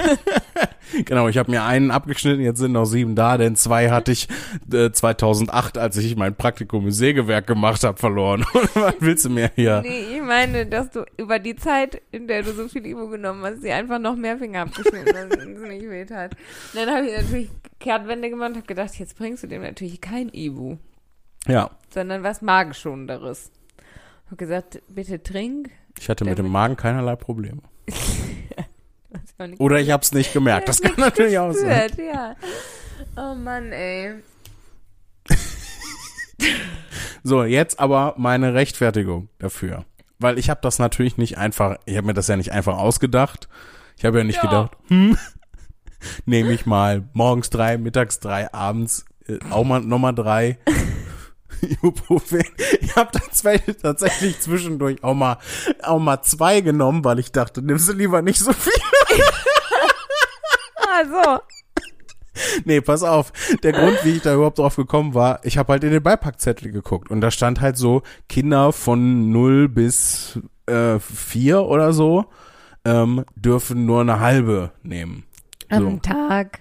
[1.05, 2.41] Genau, ich habe mir einen abgeschnitten.
[2.41, 4.27] Jetzt sind noch sieben da, denn zwei hatte ich
[4.71, 8.45] äh, 2008, als ich mein Praktikum im Sägewerk gemacht habe, verloren.
[8.73, 9.81] Was willst du mir hier?
[9.81, 13.43] nee, ich meine, dass du über die Zeit, in der du so viel Ibu genommen
[13.43, 16.35] hast, dir einfach noch mehr Finger abgeschnitten hast, wenn es nicht weh tat.
[16.73, 20.29] Dann habe ich natürlich Kehrtwende gemacht und habe gedacht, jetzt bringst du dem natürlich kein
[20.29, 20.77] Ibu,
[21.47, 23.51] Ja, sondern was Magenschonenderes.
[24.29, 25.69] Hab gesagt, bitte trink.
[25.99, 27.61] ich hatte mit dem Magen keinerlei Probleme.
[29.59, 30.69] Oder ich habe es nicht gemerkt.
[30.69, 31.91] Das kann natürlich auch sein.
[31.97, 32.35] ja.
[33.17, 34.15] Oh Mann, ey.
[37.23, 39.85] So, jetzt aber meine Rechtfertigung dafür.
[40.17, 43.47] Weil ich habe das natürlich nicht einfach, ich habe mir das ja nicht einfach ausgedacht.
[43.97, 44.41] Ich habe ja nicht Ja.
[44.41, 45.17] gedacht, hm,
[46.25, 50.57] nehme ich mal morgens drei, mittags drei, abends äh, auch mal nochmal drei.
[51.69, 52.43] Ibuprofen.
[52.81, 55.37] Ich habe tatsächlich, tatsächlich zwischendurch auch mal,
[55.83, 58.73] auch mal zwei genommen, weil ich dachte, nimmst du lieber nicht so viel.
[60.93, 61.39] Also,
[62.65, 63.31] Nee, pass auf.
[63.63, 66.71] Der Grund, wie ich da überhaupt drauf gekommen war, ich habe halt in den Beipackzettel
[66.71, 72.25] geguckt und da stand halt so, Kinder von 0 bis äh, 4 oder so
[72.85, 75.23] ähm, dürfen nur eine halbe nehmen.
[75.69, 76.59] Am Tag.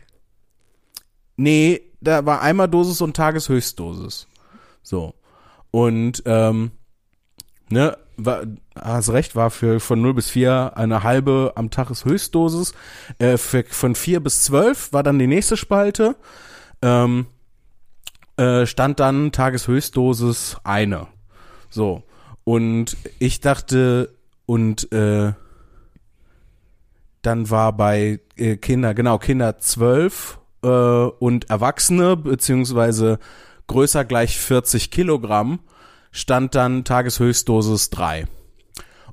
[1.36, 4.26] Nee, da war einmal Dosis und Tageshöchstdosis.
[4.82, 5.14] So.
[5.70, 6.72] Und, ähm,
[7.68, 8.42] ne, war,
[8.74, 12.74] hast recht, war für von 0 bis 4 eine halbe am Tag ist Höchstdosis.
[13.18, 16.16] Äh, für, von 4 bis 12 war dann die nächste Spalte.
[16.82, 17.26] Ähm,
[18.36, 21.06] äh, stand dann Tageshöchstdosis eine.
[21.68, 22.02] So.
[22.44, 24.14] Und ich dachte,
[24.46, 25.32] und äh,
[27.22, 33.18] dann war bei äh, Kinder, genau, Kinder 12 äh, und Erwachsene, beziehungsweise
[33.70, 35.60] größer gleich 40 Kilogramm,
[36.10, 38.26] stand dann Tageshöchstdosis 3.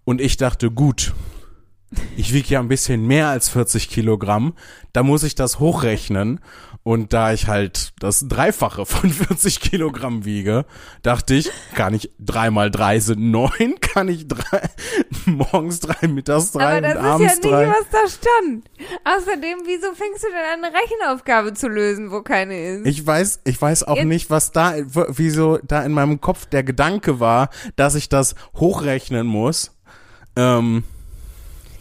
[0.04, 1.14] Und ich dachte, gut,
[2.16, 4.56] ich wiege ja ein bisschen mehr als 40 Kilogramm,
[4.94, 6.40] da muss ich das hochrechnen.
[6.88, 10.64] Und da ich halt das Dreifache von 40 Kilogramm wiege,
[11.04, 14.62] dachte ich, kann ich drei mal drei sind neun, kann ich drei,
[15.26, 17.66] morgens drei, mittags drei Aber das und ist abends ja drei.
[17.66, 18.70] nicht, was da stand.
[19.04, 22.86] Außerdem, wieso fängst du denn an, eine Rechenaufgabe zu lösen, wo keine ist?
[22.88, 24.76] Ich weiß, ich weiß auch Jetzt- nicht, was da,
[25.10, 29.72] wieso da in meinem Kopf der Gedanke war, dass ich das hochrechnen muss.
[30.38, 30.86] Ähm,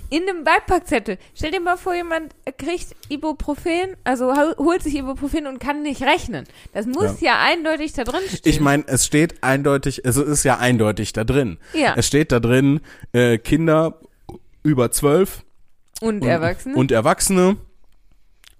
[0.09, 1.19] In einem Beipackzettel.
[1.35, 6.03] Stell dir mal vor, jemand kriegt Ibuprofen, also hol- holt sich Ibuprofen und kann nicht
[6.03, 6.45] rechnen.
[6.73, 8.41] Das muss ja, eindeutig da drin stehen.
[8.45, 11.59] ich meine, es steht eindeutig, es ist ja eindeutig da drin.
[11.73, 11.95] Ja.
[11.97, 12.81] Es steht da drin,
[13.13, 14.01] äh, Kinder
[14.63, 15.43] über zwölf
[16.01, 16.77] und, und, Erwachsene.
[16.77, 17.57] und Erwachsene,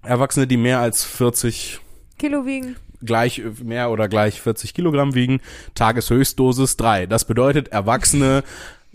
[0.03, 1.81] Erwachsene, die mehr als 40
[2.19, 2.77] Kilo wiegen.
[3.05, 5.41] gleich mehr oder gleich 40 Kilogramm wiegen,
[5.75, 7.07] Tageshöchstdosis 3.
[7.07, 8.43] Das bedeutet, Erwachsene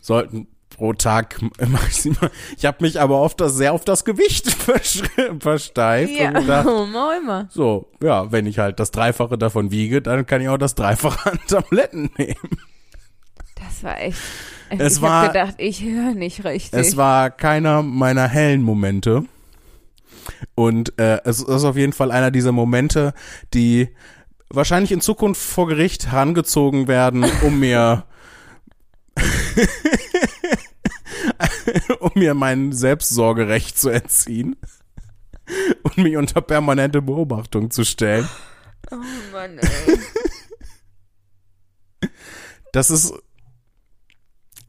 [0.01, 0.47] sollten
[0.81, 2.31] pro Tag maximal.
[2.57, 4.49] Ich habe mich aber oft das, sehr auf das Gewicht
[5.39, 6.67] versteift Ja, und gedacht,
[7.21, 7.47] immer.
[7.51, 11.33] so, ja, wenn ich halt das Dreifache davon wiege, dann kann ich auch das Dreifache
[11.33, 12.57] an Tabletten nehmen.
[13.53, 14.17] Das war echt.
[14.69, 16.79] Es ich war- hab gedacht, ich höre nicht richtig.
[16.79, 19.23] Es war keiner meiner hellen Momente.
[20.55, 23.13] Und äh, es ist auf jeden Fall einer dieser Momente,
[23.53, 23.89] die
[24.49, 28.05] wahrscheinlich in Zukunft vor Gericht herangezogen werden, um mir
[32.01, 34.55] um mir mein Selbstsorgerecht zu entziehen
[35.83, 38.27] und mich unter permanente Beobachtung zu stellen.
[38.91, 38.95] oh
[39.31, 39.99] Mann, ey.
[42.73, 43.13] Das ist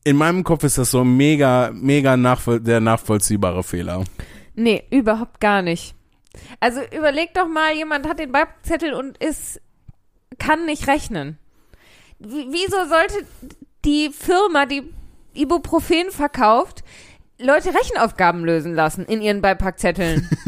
[0.05, 4.03] in meinem Kopf ist das so ein mega, mega nachvoll der nachvollziehbare Fehler.
[4.55, 5.95] Nee, überhaupt gar nicht.
[6.59, 9.61] Also überleg doch mal, jemand hat den Beipackzettel und ist,
[10.39, 11.39] kann nicht rechnen.
[12.19, 13.25] Wie- Wieso sollte
[13.85, 14.83] die Firma, die
[15.35, 16.83] Ibuprofen verkauft,
[17.39, 20.29] Leute Rechenaufgaben lösen lassen in ihren Beipackzetteln?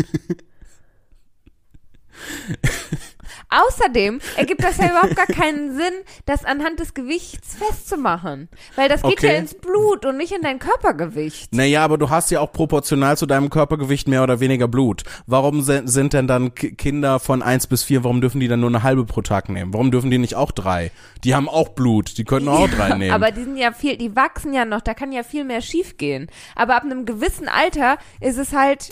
[3.67, 5.93] Außerdem ergibt das ja überhaupt gar keinen Sinn,
[6.27, 8.49] das anhand des Gewichts festzumachen.
[8.77, 9.27] Weil das geht Okay.
[9.29, 11.55] ja ins Blut und nicht in dein Körpergewicht.
[11.55, 15.03] Naja, aber du hast ja auch proportional zu deinem Körpergewicht mehr oder weniger Blut.
[15.27, 18.05] Warum sind denn dann Ki- Kinder von eins bis vier?
[18.05, 19.73] warum dürfen die dann nur eine halbe pro Tag nehmen?
[19.73, 20.91] Warum dürfen die nicht auch drei?
[21.23, 23.13] Die haben auch Blut, die könnten auch drei nehmen.
[23.15, 26.29] Aber die sind ja viel, die wachsen ja noch, da kann ja viel mehr schiefgehen.
[26.57, 28.91] Aber ab einem gewissen Alter ist es halt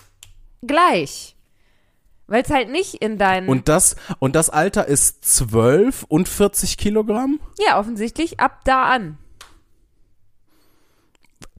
[0.66, 1.34] gleich.
[2.32, 3.46] Weil es halt nicht in deinen.
[3.46, 7.38] und das, und das Alter ist zwölf und 40 Kilogramm?
[7.58, 9.18] ja, offensichtlich ab da an.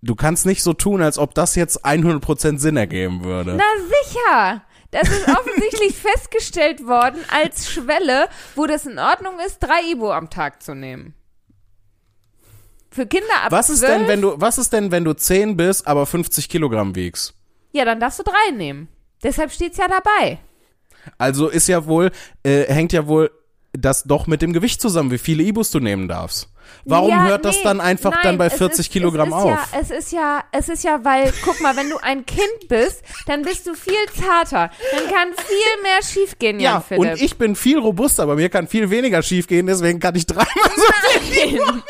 [0.01, 3.53] Du kannst nicht so tun, als ob das jetzt 100% Sinn ergeben würde.
[3.53, 4.63] Na sicher!
[4.89, 10.31] Das ist offensichtlich festgestellt worden als Schwelle, wo das in Ordnung ist, drei Ibo am
[10.31, 11.13] Tag zu nehmen.
[12.89, 15.55] Für Kinder ab was ist 12, denn, wenn du, was ist denn, wenn du 10
[15.55, 17.35] bist, aber 50 Kilogramm wiegst?
[17.73, 18.87] Ja, dann darfst du drei nehmen.
[19.21, 20.39] Deshalb steht's ja dabei.
[21.17, 22.11] Also ist ja wohl,
[22.43, 23.31] äh, hängt ja wohl
[23.75, 26.47] das doch mit dem Gewicht zusammen, wie viele Ibus du nehmen darfst.
[26.85, 29.37] Warum Ja, hört das nee, dann einfach nein, dann bei es 40 ist, Kilogramm es
[29.37, 29.49] ist auf?
[29.49, 33.01] Ja, es ist ja, es ist ja, weil, guck mal, wenn du ein Kind bist,
[33.25, 34.69] dann bist du viel zarter.
[34.91, 37.11] Dann kann viel mehr schiefgehen, Jan Ja, Philipp.
[37.13, 40.25] und ich bin viel robuster, bei mir kann viel weniger schief gehen, deswegen kann ich
[40.25, 40.83] dreimal so
[41.57, 41.83] Nein.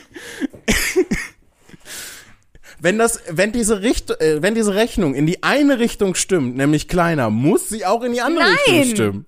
[2.89, 6.89] Wenn das, wenn diese Richt, äh, wenn diese Rechnung in die eine Richtung stimmt, nämlich
[6.89, 8.57] kleiner, muss sie auch in die andere Nein.
[8.67, 9.27] Richtung stimmen.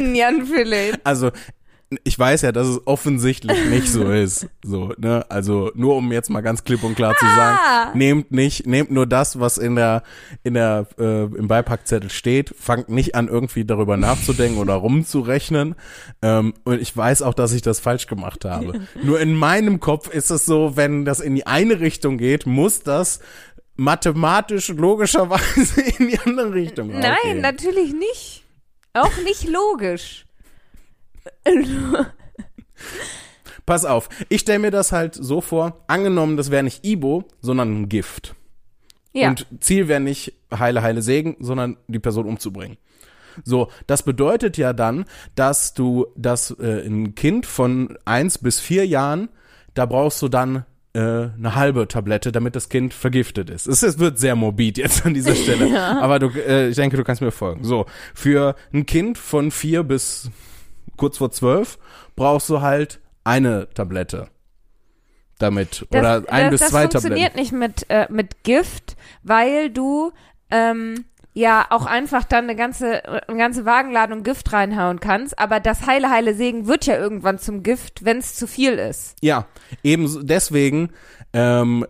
[0.00, 0.98] Nein, Jan Philipp.
[1.04, 1.30] Also,
[2.04, 4.46] ich weiß ja, dass es offensichtlich nicht so ist.
[4.62, 5.24] So, ne?
[5.30, 7.36] Also, nur um jetzt mal ganz klipp und klar zu Ah.
[7.36, 10.02] sagen, nehmt nicht, nehmt nur das, was in der,
[10.42, 15.76] in der, äh, im Beipackzettel steht, fangt nicht an, irgendwie darüber nachzudenken oder rumzurechnen.
[16.20, 18.80] Ähm, und ich weiß auch, dass ich das falsch gemacht habe.
[19.02, 22.82] nur in meinem Kopf ist es so, wenn das in die eine Richtung geht, muss
[22.82, 23.20] das
[23.76, 28.44] mathematisch logischerweise in die andere Richtung Nein, natürlich nicht.
[28.92, 30.26] Auch nicht logisch.
[33.66, 37.82] Pass auf, ich stelle mir das halt so vor, angenommen, das wäre nicht Ibo, sondern
[37.82, 38.34] ein Gift.
[39.12, 39.28] Ja.
[39.28, 42.78] Und Ziel wäre nicht heile, heile Segen, sondern die Person umzubringen.
[43.44, 45.04] So, das bedeutet ja dann,
[45.34, 49.28] dass du, dass äh, ein Kind von eins bis vier Jahren,
[49.74, 50.64] da brauchst du dann
[50.94, 53.66] äh, eine halbe Tablette, damit das Kind vergiftet ist.
[53.66, 57.04] Es, es wird sehr morbid jetzt an dieser Stelle, aber du, äh, ich denke, du
[57.04, 57.64] kannst mir folgen.
[57.64, 60.30] So, für ein Kind von vier bis
[60.98, 61.78] kurz vor zwölf
[62.14, 64.28] brauchst du halt eine Tablette.
[65.38, 65.86] Damit.
[65.90, 67.38] Das, oder ein das, bis zwei Das funktioniert Tabletten.
[67.38, 70.12] nicht mit, äh, mit Gift, weil du
[70.50, 75.38] ähm, ja auch einfach dann eine ganze, eine ganze Wagenladung Gift reinhauen kannst.
[75.38, 79.14] Aber das heile, heile Segen wird ja irgendwann zum Gift, wenn es zu viel ist.
[79.22, 79.46] Ja,
[79.84, 80.90] eben deswegen
[81.32, 81.86] ähm,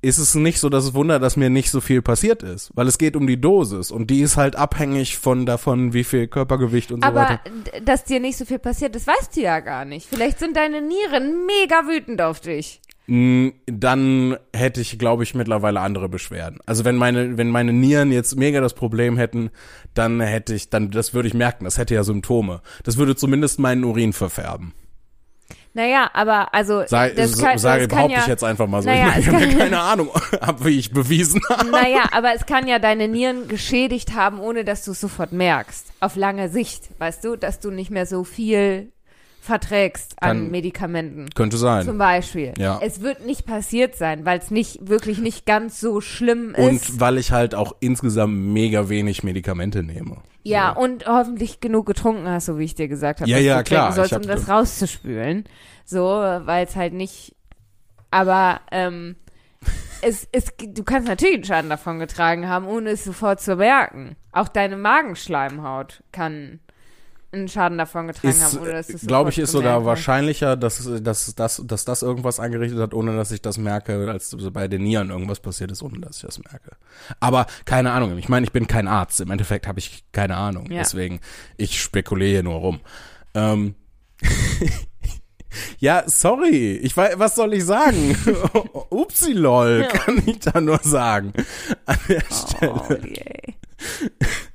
[0.00, 2.98] ist es nicht so das Wunder, dass mir nicht so viel passiert ist, weil es
[2.98, 7.02] geht um die Dosis und die ist halt abhängig von davon, wie viel Körpergewicht und
[7.02, 7.40] so Aber weiter.
[7.74, 10.06] d- dass dir nicht so viel passiert, das weißt du ja gar nicht.
[10.08, 12.80] Vielleicht sind deine Nieren mega wütend auf dich.
[13.08, 16.58] Mm, Dann hätte ich, glaube ich, mittlerweile andere Beschwerden.
[16.66, 19.50] Also wenn meine, wenn meine Nieren jetzt mega das Problem hätten,
[19.94, 22.60] dann hätte ich, dann, das würde ich merken, das hätte ja Symptome.
[22.84, 24.74] Das würde zumindest meinen Urin verfärben.
[25.78, 28.82] Naja, aber also Sei, das so- kann, sage das behaupte ja, ich jetzt einfach mal
[28.82, 28.88] so.
[28.88, 30.10] Naja, ich habe keine Ahnung,
[30.60, 31.70] wie ich bewiesen habe.
[31.70, 35.86] Naja, aber es kann ja deine Nieren geschädigt haben, ohne dass du es sofort merkst.
[36.00, 38.90] Auf lange Sicht, weißt du, dass du nicht mehr so viel
[39.48, 41.30] verträgst an Kann- Medikamenten.
[41.34, 41.84] Könnte sein.
[41.84, 42.54] Zum Beispiel.
[42.58, 42.78] Ja.
[42.82, 46.90] Es wird nicht passiert sein, weil es nicht wirklich nicht ganz so schlimm ist.
[46.90, 50.18] Und weil ich halt auch insgesamt mega wenig Medikamente nehme.
[50.44, 53.30] ja, und hoffentlich genug getrunken hast, so wie ich dir gesagt habe.
[53.30, 55.44] Ja, ja, klar, Sollst, um das rauszuspülen.
[55.84, 57.34] So, weil es halt nicht.
[58.10, 59.16] Aber ähm,
[60.02, 64.14] es, es, du kannst natürlich einen Schaden davon getragen haben, ohne es sofort zu merken.
[64.32, 66.60] Auch deine Magenschleimhaut kann
[67.30, 70.88] einen Schaden davon getragen Ist, haben, dass du es glaube ich, ist sogar wahrscheinlicher, dass,
[71.02, 74.82] dass, dass, dass das irgendwas angerichtet hat, ohne dass ich das merke, als bei den
[74.82, 76.76] Nieren irgendwas passiert ist, ohne dass ich das merke.
[77.20, 78.16] Aber keine Ahnung.
[78.16, 79.20] Ich meine, ich bin kein Arzt.
[79.20, 80.70] Im Endeffekt habe ich keine Ahnung.
[80.70, 80.78] Ja.
[80.78, 81.20] Deswegen,
[81.58, 82.80] ich spekuliere hier nur rum.
[83.34, 83.74] Ähm,
[85.78, 86.76] ja, sorry.
[86.76, 88.16] Ich weiß, was soll ich sagen?
[88.90, 89.98] Upsi lol, Ja.
[89.98, 91.32] kann ich da nur sagen.
[91.84, 92.72] An der Stelle.
[92.74, 93.54] Oh, ey.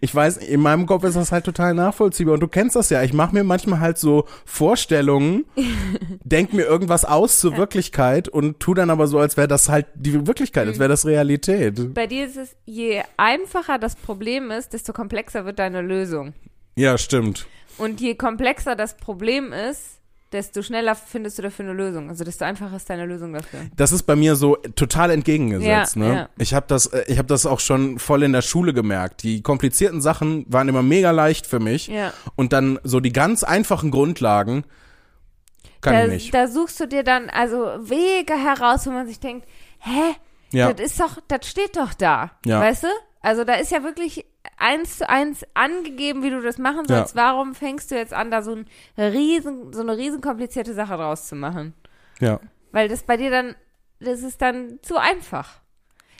[0.00, 3.02] Ich weiß, in meinem Kopf ist das halt total nachvollziehbar und du kennst das ja.
[3.02, 5.44] Ich mache mir manchmal halt so Vorstellungen,
[6.24, 9.86] denk mir irgendwas aus zur Wirklichkeit und tu dann aber so, als wäre das halt
[9.94, 11.94] die Wirklichkeit, als wäre das Realität.
[11.94, 16.34] Bei dir ist es, je einfacher das Problem ist, desto komplexer wird deine Lösung.
[16.76, 17.46] Ja, stimmt.
[17.78, 19.95] Und je komplexer das Problem ist,
[20.32, 22.08] desto schneller findest du dafür eine Lösung.
[22.08, 23.60] Also desto einfacher ist deine Lösung dafür.
[23.76, 25.96] Das ist bei mir so total entgegengesetzt.
[25.96, 26.14] Ja, ne?
[26.14, 26.28] ja.
[26.38, 29.22] Ich habe das, äh, ich habe das auch schon voll in der Schule gemerkt.
[29.22, 32.12] Die komplizierten Sachen waren immer mega leicht für mich Ja.
[32.34, 34.64] und dann so die ganz einfachen Grundlagen
[35.80, 36.34] kann Da, ich nicht.
[36.34, 39.46] da suchst du dir dann also Wege heraus, wo man sich denkt,
[39.78, 40.14] hä?
[40.52, 40.72] Ja.
[40.72, 42.32] Das ist doch, das steht doch da.
[42.44, 42.60] Ja.
[42.60, 42.88] Weißt du?
[43.20, 44.24] Also da ist ja wirklich
[44.56, 46.98] eins zu eins angegeben, wie du das machen Ja.
[46.98, 47.16] sollst.
[47.16, 48.66] Warum fängst du jetzt an, da so, ein
[48.96, 51.74] riesen, so eine riesen komplizierte Sache draus zu machen?
[52.20, 52.40] Ja.
[52.72, 53.54] Weil das bei dir dann,
[54.00, 55.60] das ist dann zu einfach.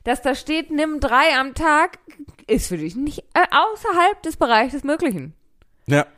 [0.05, 1.99] Dass da steht, nimm drei am Tag,
[2.47, 5.35] ist für dich nicht äh, außerhalb des Bereichs des Möglichen.
[5.87, 6.07] Ja.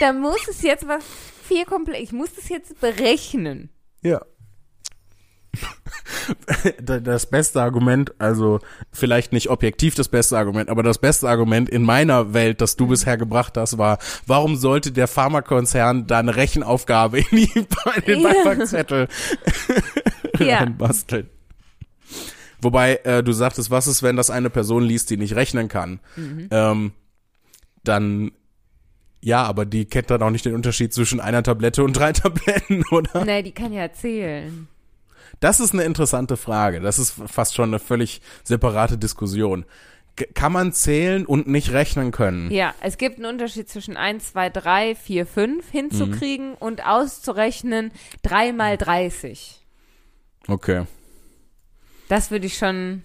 [0.00, 1.04] Da muss es jetzt was
[1.44, 3.70] viel komplex, ich muss das jetzt berechnen.
[4.02, 4.20] Ja.
[6.82, 8.60] Das beste Argument, also
[8.92, 12.86] vielleicht nicht objektiv das beste Argument, aber das beste Argument in meiner Welt, das du
[12.86, 18.20] bisher gebracht hast, war, warum sollte der Pharmakonzern da eine Rechenaufgabe in, die, in den
[18.20, 18.28] Ja.
[18.32, 19.08] Beipackzettel
[20.38, 20.58] Ja.
[20.58, 21.28] reinbasteln?
[22.60, 26.00] Wobei, äh, du sagtest, was ist, wenn das eine Person liest, die nicht rechnen kann?
[26.50, 26.92] Ähm,
[27.84, 28.32] dann,
[29.20, 32.82] ja, aber die kennt dann auch nicht den Unterschied zwischen einer Tablette und drei Tabletten,
[32.90, 33.24] oder?
[33.24, 34.66] Nee, die kann ja erzählen.
[35.40, 36.80] Das ist eine interessante Frage.
[36.80, 39.64] Das ist fast schon eine völlig separate Diskussion.
[40.16, 42.50] G kann man zählen und nicht rechnen können?
[42.50, 47.90] Ja, es gibt einen Unterschied zwischen 1, 2, 3, 4, 5 hinzukriegen und auszurechnen
[48.22, 49.60] 3 mal 30.
[50.46, 50.86] Okay.
[52.08, 53.02] Das würde ich schon,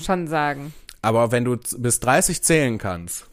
[0.00, 0.72] schon sagen.
[1.02, 3.26] Aber wenn du bis 30 zählen kannst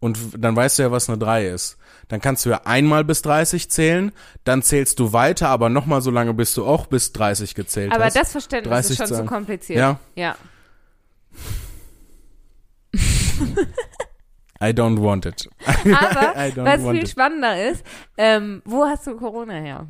[0.00, 1.76] und dann weißt du ja, was eine 3 ist,
[2.08, 4.12] dann kannst du ja einmal bis 30 zählen,
[4.44, 8.04] dann zählst du weiter, aber nochmal so lange, bis du auch bis 30 gezählt Aber
[8.04, 8.16] hast.
[8.16, 9.78] das Verständnis 30 ist schon zu kompliziert.
[9.78, 10.00] Ja.
[10.14, 10.36] Ja.
[14.58, 15.48] I don't want it.
[15.66, 16.34] Aber
[16.64, 17.08] was viel it.
[17.10, 17.84] spannender ist,
[18.16, 19.86] ähm, wo hast du Corona her?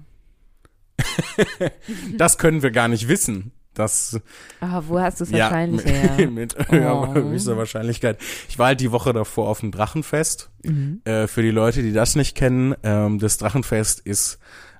[2.16, 3.52] Das können wir gar nicht wissen.
[3.77, 4.18] Das
[4.61, 6.31] Ah, wo hast du es Ja, wahrscheinlich mit, her?
[6.31, 7.14] mit Oh.
[7.14, 8.18] höchster Wahrscheinlichkeit.
[8.49, 10.51] Ich war halt die Woche davor auf dem Drachenfest.
[10.64, 11.03] Mhm.
[11.05, 14.39] Äh, für die Leute, die das nicht kennen, ähm, das Drachenfest ist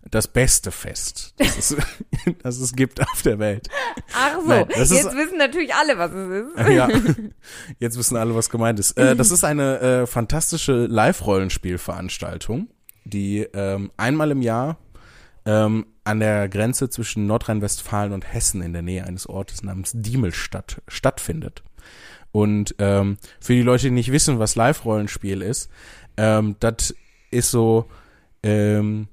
[0.09, 1.77] das beste Fest, das es,
[2.45, 3.69] das es gibt auf der Welt.
[4.15, 6.69] Ach so, Nein, jetzt ist- wissen natürlich alle, was es ist.
[6.73, 6.89] Ja,
[7.81, 8.93] jetzt wissen alle, was gemeint ist.
[8.97, 12.69] Äh, das ist eine äh, fantastische Live-Rollenspielveranstaltung,
[13.05, 14.79] die ähm, einmal im Jahr
[15.47, 20.83] ähm, an der Grenze zwischen Nordrhein-Westfalen und Hessen in der Nähe eines Ortes namens Diemelstadt
[20.89, 21.63] stattfindet.
[22.33, 25.71] Und ähm, für die Leute, die nicht wissen, was Live-Rollenspiel ist,
[26.17, 26.95] ähm, das
[27.31, 27.89] ist so,
[28.43, 29.09] ähm,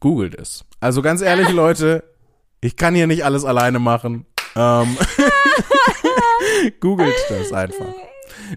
[0.00, 0.64] googelt es.
[0.80, 2.04] Also ganz ehrlich, Leute,
[2.60, 4.26] ich kann hier nicht alles alleine machen.
[4.54, 4.96] Ähm,
[6.80, 8.05] googelt das einfach.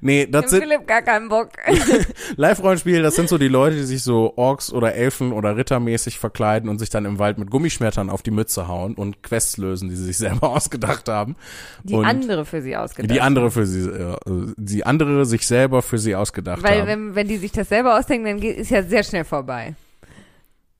[0.01, 1.49] Nee, das Dem sind Philipp gar keinen Bock.
[2.35, 6.69] Live-Rollenspiel, das sind so die Leute, die sich so Orks oder Elfen oder Rittermäßig verkleiden
[6.69, 9.95] und sich dann im Wald mit Gummischmettern auf die Mütze hauen und Quests lösen, die
[9.95, 11.35] sie sich selber ausgedacht haben.
[11.83, 13.11] Die und andere für sie ausgedacht.
[13.11, 14.15] die andere für sie, äh,
[14.57, 16.87] die andere sich selber für sie ausgedacht Weil haben.
[16.87, 19.75] wenn, wenn die sich das selber ausdenken, dann geht, ist ja sehr schnell vorbei.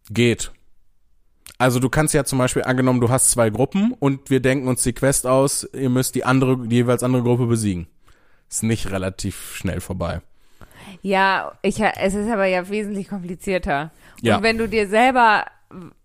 [0.09, 0.51] Geht.
[1.61, 4.81] Also du kannst ja zum Beispiel, angenommen, du hast zwei Gruppen und wir denken uns
[4.83, 7.87] die Quest aus, ihr müsst die andere, die jeweils andere Gruppe besiegen.
[8.49, 10.21] Ist nicht relativ schnell vorbei.
[11.01, 13.91] Ja, ich, es ist aber ja wesentlich komplizierter.
[14.21, 14.37] Ja.
[14.37, 15.45] Und wenn du dir selber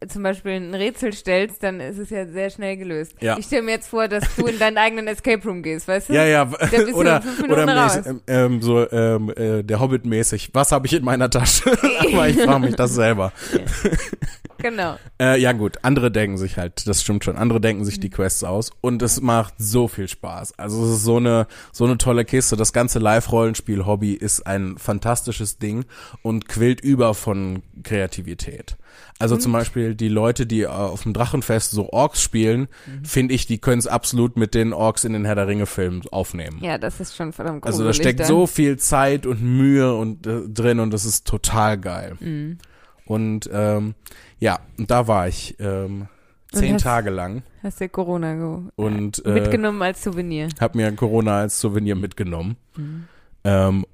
[0.06, 3.14] zum Beispiel ein Rätsel stellst, dann ist es ja sehr schnell gelöst.
[3.20, 3.38] Ja.
[3.38, 6.12] Ich stelle mir jetzt vor, dass du in deinen eigenen Escape Room gehst, weißt du?
[6.12, 6.50] Ja, ja,
[6.94, 10.50] oder, oder mäßig, ähm, ähm, so ähm, äh, der Hobbit mäßig.
[10.52, 11.72] Was habe ich in meiner Tasche?
[11.98, 13.32] Aber ich frage mich das selber.
[14.58, 14.96] Genau.
[15.20, 18.42] Äh, ja gut, andere denken sich halt, das stimmt schon, andere denken sich die Quests
[18.42, 20.58] aus und es macht so viel Spaß.
[20.58, 22.56] Also es ist so eine so eine tolle Kiste.
[22.56, 25.84] Das ganze Live-Rollenspiel-Hobby ist ein fantastisches Ding
[26.22, 28.76] und quillt über von Kreativität.
[29.18, 32.68] Also zum Beispiel die Leute, die äh, auf dem Drachenfest so Orks spielen,
[33.02, 36.58] finde ich, die können es absolut mit den Orks in den Herr der Ringe-Filmen aufnehmen.
[36.62, 37.74] Ja, das ist schon verdammt gruselig.
[37.80, 38.26] Also da steckt dann.
[38.26, 42.16] so viel Zeit und Mühe und äh, drin und das ist total geil.
[42.20, 42.58] Mhm.
[43.06, 43.94] Und ähm,
[44.38, 46.08] ja, da war ich ähm,
[46.52, 50.48] zehn hast- Tage lang Hast du Corona ge und äh, mitgenommen als Souvenir.
[50.60, 52.56] habe mir Corona als Souvenir mitgenommen.
[52.76, 53.04] Mhm.
[53.44, 53.86] Ähm,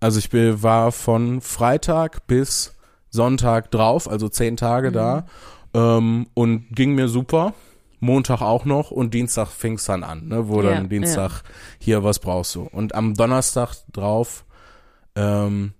[0.00, 2.74] also ich bin, war von Freitag bis
[3.10, 5.26] Sonntag drauf, also zehn Tage da
[5.74, 7.54] ähm, und ging mir super.
[8.00, 11.42] Montag auch noch und Dienstag fing es dann an, ne, wo Ja, dann Dienstag
[11.80, 12.62] hier was brauchst du.
[12.62, 14.44] Und am Donnerstag drauf,
[15.16, 15.72] ähm,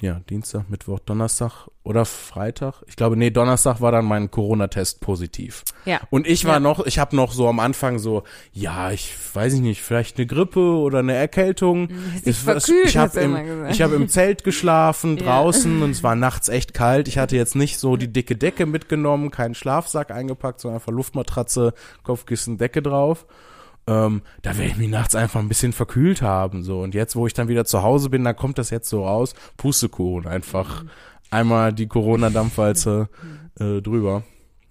[0.00, 2.82] ja, Dienstag, Mittwoch, Donnerstag oder Freitag.
[2.86, 5.62] Ich glaube, nee, Donnerstag war dann mein Corona-Test positiv.
[5.84, 6.00] Ja.
[6.10, 6.60] Und ich war Ja.
[6.60, 8.22] noch, ich habe noch so am Anfang so,
[8.52, 11.88] ja, ich weiß ich nicht, vielleicht eine Grippe oder eine Erkältung.
[12.24, 15.24] Dich Ich, ich habe im, ich hab im Zelt geschlafen Ja.
[15.24, 17.06] draußen und es war nachts echt kalt.
[17.08, 21.74] Ich hatte jetzt nicht so die dicke Decke mitgenommen, keinen Schlafsack eingepackt, sondern einfach Luftmatratze,
[22.04, 23.26] Kopfkissen, Decke drauf.
[23.90, 26.62] Ähm, da werde ich mich nachts einfach ein bisschen verkühlt haben.
[26.62, 29.04] so Und jetzt, wo ich dann wieder zu Hause bin, da kommt das jetzt so
[29.04, 29.34] raus.
[29.56, 30.84] Pustekuchen einfach.
[31.30, 33.08] Einmal die Corona-Dampfwalze
[33.58, 34.22] äh, drüber.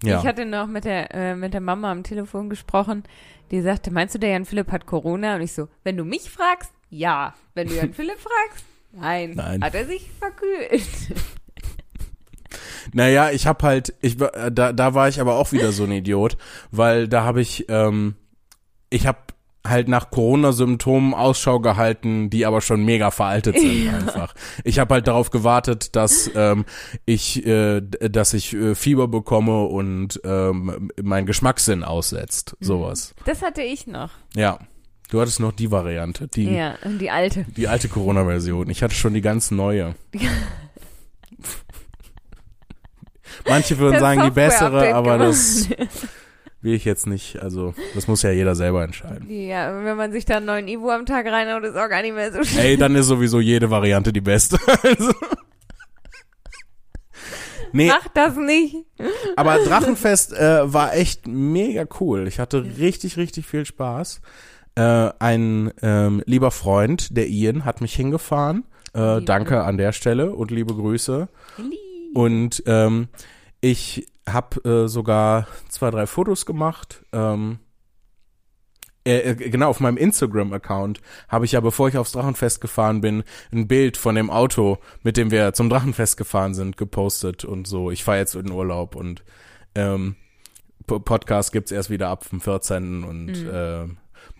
[0.02, 0.20] Ja.
[0.20, 3.04] Ich hatte noch mit der, äh, mit der Mama am Telefon gesprochen,
[3.50, 5.36] die sagte, meinst du, der Jan Philipp hat Corona?
[5.36, 7.34] Und ich so, wenn du mich fragst, ja.
[7.54, 9.32] Wenn du Jan Philipp fragst, nein.
[9.34, 9.62] Nein.
[9.62, 10.82] Hat er sich verkühlt?
[12.92, 15.92] Naja, ich hab halt, ich äh, da, da war ich aber auch wieder so ein
[15.92, 16.36] Idiot,
[16.72, 18.16] weil da habe ich, ähm,
[18.90, 19.34] ich hab
[19.66, 23.92] halt nach Corona-Symptomen Ausschau gehalten, die aber schon mega veraltet sind Ja.
[23.92, 24.34] einfach.
[24.64, 26.64] Ich habe halt darauf gewartet, dass ähm,
[27.04, 33.14] ich, äh, dass ich äh, Fieber bekomme und ähm, mein Geschmackssinn aussetzt, sowas.
[33.26, 34.10] Das hatte ich noch.
[34.34, 34.58] Ja,
[35.10, 37.44] du hattest noch die Variante, die Ja, die alte.
[37.54, 38.70] die alte Corona-Version.
[38.70, 39.94] Ich hatte schon die ganz neue.
[43.46, 45.68] Manche würden Das sagen die bessere, aber das
[46.62, 47.40] will ich jetzt nicht.
[47.40, 49.26] Also, das muss ja jeder selber entscheiden.
[49.30, 52.14] Ja, wenn man sich da einen neuen Ivo am Tag reinhaut, ist auch gar nicht
[52.14, 52.64] mehr so schlimm.
[52.64, 54.58] Ey, dann ist sowieso jede Variante die beste.
[54.82, 55.12] Also.
[57.72, 58.76] Nee, Mach das nicht.
[59.36, 62.26] aber Drachenfest äh, war echt mega cool.
[62.26, 64.20] Ich hatte richtig, richtig viel Spaß.
[64.74, 68.64] Äh, ein ähm, lieber Freund, der Ian, hat mich hingefahren.
[68.92, 71.28] Äh, danke an der Stelle und liebe Grüße.
[72.12, 73.08] Und ähm,
[73.60, 77.04] ich habe äh, sogar zwei, drei Fotos gemacht.
[77.12, 77.58] Ähm,
[79.04, 83.24] äh, äh, genau, auf meinem Instagram-Account habe ich ja, bevor ich aufs Drachenfest gefahren bin,
[83.52, 87.90] ein Bild von dem Auto, mit dem wir zum Drachenfest gefahren sind, gepostet und so.
[87.90, 89.24] Ich fahre jetzt in Urlaub und
[89.74, 90.16] ähm,
[90.86, 93.04] Podcast gibt's erst wieder ab dem 14.
[93.04, 93.48] und Mhm.
[93.50, 93.88] äh,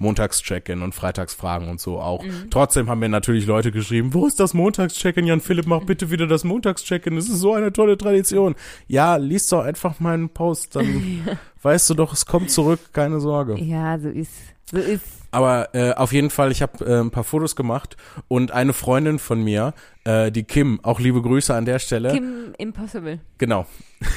[0.00, 2.24] Montags-Check-In und Freitagsfragen und so auch.
[2.50, 5.26] Trotzdem haben mir natürlich Leute geschrieben, wo ist das Montags-Check-In?
[5.26, 7.16] Jan Philipp, mach bitte wieder das Montags-Check-In.
[7.16, 8.54] Das ist so eine tolle Tradition.
[8.88, 11.26] Ja, liest doch einfach meinen Post, dann
[11.62, 13.58] weißt du doch, es kommt zurück, keine Sorge.
[13.58, 14.32] Ja, so ist,
[14.70, 15.04] so ist.
[15.32, 17.96] Aber äh, auf jeden Fall, ich habe äh, ein paar Fotos gemacht
[18.28, 19.74] und eine Freundin von mir,
[20.04, 22.12] äh, die Kim, auch liebe Grüße an der Stelle.
[22.12, 23.20] Kim Impossible.
[23.38, 23.66] Genau.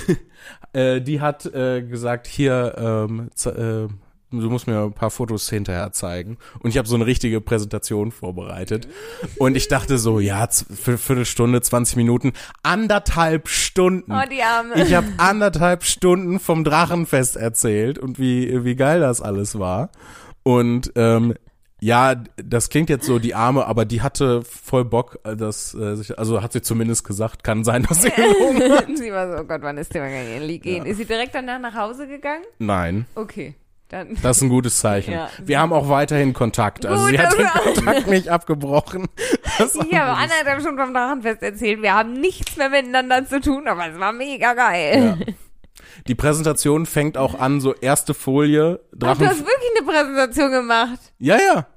[0.73, 3.93] äh, die hat äh, gesagt, hier, ähm, äh,
[4.41, 6.37] du musst mir ein paar Fotos hinterher zeigen.
[6.59, 8.87] Und ich habe so eine richtige Präsentation vorbereitet.
[9.37, 14.11] Und ich dachte so, ja, Viertelstunde, 20 Minuten, anderthalb Stunden.
[14.11, 14.81] Oh, die Arme.
[14.83, 19.89] Ich habe anderthalb Stunden vom Drachenfest erzählt und wie, wie geil das alles war.
[20.43, 21.33] Und ähm,
[21.79, 25.95] ja, das klingt jetzt so die Arme, aber die hatte voll Bock, äh, das, äh,
[25.95, 28.85] sich- also hat sie zumindest gesagt, kann sein, dass sie gelogen hat.
[28.97, 30.09] sie war so, oh Gott, wann ist der mal
[30.59, 30.77] gehen?
[30.77, 30.83] Ja.
[30.85, 32.43] Ist sie direkt danach nach Hause gegangen?
[32.57, 33.55] Nein, Okay,
[33.93, 34.17] dann.
[34.21, 35.13] das ist ein gutes Zeichen.
[35.13, 35.29] Ja.
[35.43, 39.07] Wir haben auch weiterhin Kontakt, also Gut, sie hat den das- Kontakt nicht abgebrochen.
[39.57, 41.81] Das Ich habe anderthalb schon vom Drachenfest erzählt.
[41.81, 45.17] Wir haben nichts mehr miteinander zu tun, aber es war mega geil.
[45.19, 45.33] Ja.
[46.07, 49.27] Die Präsentation fängt auch an, so erste Folie, Ach, du Drachen.
[49.29, 50.99] hast wirklich eine Präsentation gemacht.
[51.19, 51.67] Ja, ja.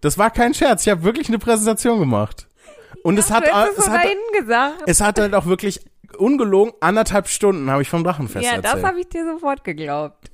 [0.00, 0.86] Das war kein Scherz.
[0.86, 2.46] Ich habe wirklich eine Präsentation gemacht.
[3.02, 4.06] Und es hat, es so hat,
[4.38, 4.82] gesagt.
[4.86, 5.80] es hat halt auch wirklich
[6.16, 8.86] ungelogen anderthalb Stunden habe ich vom Drachenfest ja, das erzählt.
[8.86, 10.30] habe ich dir sofort geglaubt.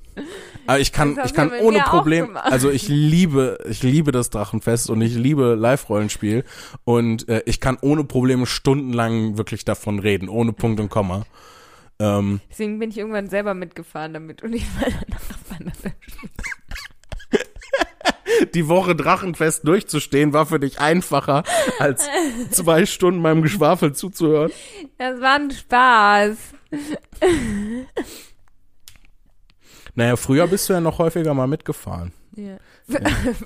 [0.67, 5.01] Aber ich kann, ich kann ohne Problem, also ich liebe, ich liebe das Drachenfest und
[5.01, 6.43] ich liebe Live-Rollenspiel
[6.83, 11.25] und äh, ich kann ohne Probleme stundenlang wirklich davon reden, ohne Punkt und Komma.
[11.99, 15.35] Ähm, Deswegen bin ich irgendwann selber mitgefahren damit und ich war danach
[18.53, 21.43] die Woche Drachenfest durchzustehen war für dich einfacher,
[21.79, 22.09] als
[22.51, 24.51] zwei Stunden meinem Geschwafel zuzuhören.
[24.97, 26.37] Das war ein Spaß.
[29.95, 32.11] Naja, früher bist du ja noch häufiger mal mitgefahren.
[32.35, 32.57] Ja.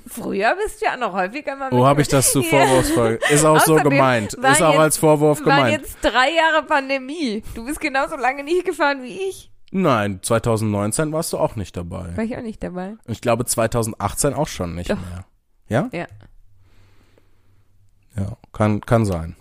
[0.07, 2.49] Früher bist du ja noch häufiger mal Oh, habe ich das zu Ja.
[2.49, 3.19] vorwurfsvoll?
[3.29, 4.35] Ist auch so Außerdem gemeint.
[4.41, 5.79] war Ist auch jetzt- als Vorwurf gemeint.
[5.79, 7.43] jetzt drei Jahre Pandemie.
[7.53, 9.51] Du bist genauso lange nicht gefahren wie ich.
[9.71, 12.17] Nein, 2019 warst du auch nicht dabei.
[12.17, 12.95] War ich auch nicht dabei.
[13.05, 14.97] Ich glaube 2018 auch schon nicht Doch.
[14.97, 15.25] mehr.
[15.69, 15.89] Ja?
[15.93, 16.07] Ja.
[18.17, 19.35] Ja, kann, kann sein.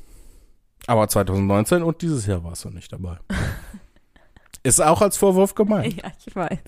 [0.87, 3.17] Aber 2019 und dieses Jahr warst du nicht dabei.
[4.63, 5.95] Ist auch als Vorwurf gemeint.
[6.03, 6.59] Ja, ich weiß.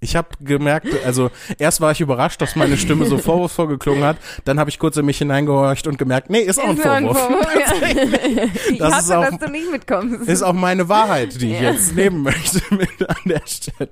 [0.00, 4.16] Ich habe gemerkt, also erst war ich überrascht, dass meine Stimme so vorwurfsvoll geklungen hat.
[4.44, 7.14] Dann habe ich kurz in mich hineingehorcht und gemerkt, nee, ist auch ein Ist nur
[7.14, 7.46] Vorwurf.
[7.54, 8.44] ja.
[8.68, 10.28] Ich Das hasse, ist auch- dass du nicht mitkommst.
[10.28, 11.70] Ist auch meine Wahrheit, die ich Ja.
[11.70, 13.90] jetzt nehmen möchte mit an der Stelle.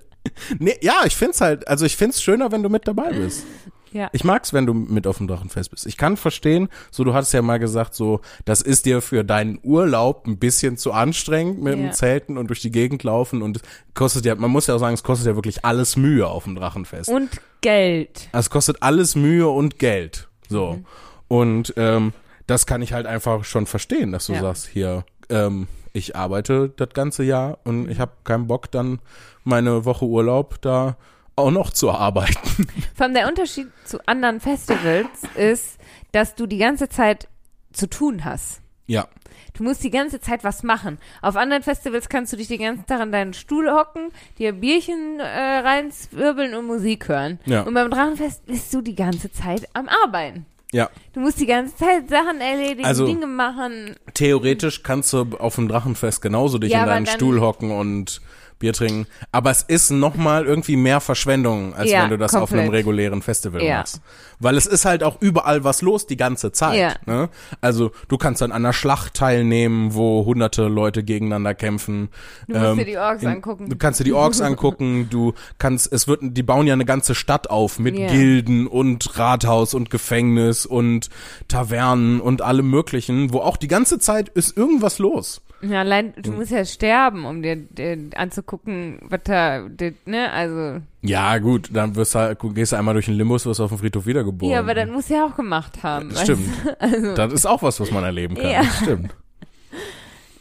[0.58, 3.46] Nee, ja, ich find's halt, also ich find's schöner, wenn du mit dabei bist.
[3.92, 4.08] Ja.
[4.12, 5.86] Ich mag's, wenn du mit auf dem Drachenfest bist.
[5.86, 9.58] Ich kann verstehen, so du hattest ja mal gesagt, so das ist dir für deinen
[9.62, 11.82] Urlaub ein bisschen zu anstrengend mit Ja.
[11.86, 13.62] dem Zelten und durch die Gegend laufen und es
[13.94, 16.54] kostet ja, man muss ja auch sagen, es kostet ja wirklich alles Mühe auf dem
[16.56, 17.10] Drachenfest.
[17.10, 17.30] Und
[17.60, 18.28] Geld.
[18.32, 20.28] Also es kostet alles Mühe und Geld.
[20.48, 20.72] So.
[20.74, 20.84] Mhm.
[21.28, 22.12] Und ähm,
[22.46, 24.40] das kann ich halt einfach schon verstehen, dass du Ja.
[24.40, 29.00] sagst, hier, ähm, ich arbeite das ganze Jahr und ich habe keinen Bock, dann
[29.44, 30.96] meine Woche Urlaub da
[31.40, 32.66] auch noch zu arbeiten.
[32.94, 35.78] Vor allem der Unterschied zu anderen Festivals ist,
[36.12, 37.28] dass du die ganze Zeit
[37.72, 38.60] zu tun hast.
[38.86, 39.06] ja.
[39.54, 40.98] Du musst die ganze Zeit was machen.
[41.22, 45.18] Auf anderen Festivals kannst du dich den ganzen Tag in deinen Stuhl hocken, dir Bierchen
[45.18, 47.40] äh, reinzwirbeln und Musik hören.
[47.46, 47.62] Ja.
[47.62, 50.46] Und beim Drachenfest bist du die ganze Zeit am Arbeiten.
[50.72, 50.88] Ja.
[51.12, 53.96] Du musst die ganze Zeit Sachen erledigen, Also- Dinge machen.
[54.14, 58.20] Theoretisch kannst du auf dem Drachenfest genauso dich Ja, in deinen Stuhl hocken und
[58.60, 59.06] Bier trinken.
[59.32, 62.78] Aber es ist nochmal irgendwie mehr Verschwendung, als Ja, wenn du das auf einem komplett.
[62.80, 63.78] regulären Festival Ja.
[63.78, 64.00] machst.
[64.38, 66.78] Weil es ist halt auch überall was los die ganze Zeit.
[66.78, 66.94] Ja.
[67.12, 67.28] Ne?
[67.60, 72.08] Also du kannst dann an einer Schlacht teilnehmen, wo hunderte Leute gegeneinander kämpfen.
[72.46, 73.68] Du musst Ähm, dir die Orks in- angucken.
[73.68, 77.14] Du kannst dir die Orks angucken, du kannst, es wird, die bauen ja eine ganze
[77.14, 78.08] Stadt auf mit Ja.
[78.08, 81.08] Gilden und Rathaus und Gefängnis und
[81.48, 85.40] Tavernen und allem möglichen, wo auch die ganze Zeit ist irgendwas los.
[85.62, 90.80] Ja, allein, du musst ja sterben, um dir, dir anzugucken, was da, dir, ne, also.
[91.02, 93.78] Ja, gut, dann wirst du, halt- gehst du einmal durch den Limbus, wirst auf dem
[93.78, 94.52] Friedhof wiedergeboren.
[94.52, 96.10] Ja, aber das muss ja auch gemacht haben.
[96.12, 96.46] weißt Stimmt.
[96.64, 96.76] du?
[96.80, 98.50] Also, Das ist auch was, was man erleben kann.
[98.50, 98.64] Ja.
[98.64, 99.14] Stimmt.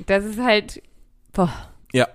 [0.06, 0.82] das ist halt,
[1.34, 1.52] boah,
[1.94, 2.08] Ja.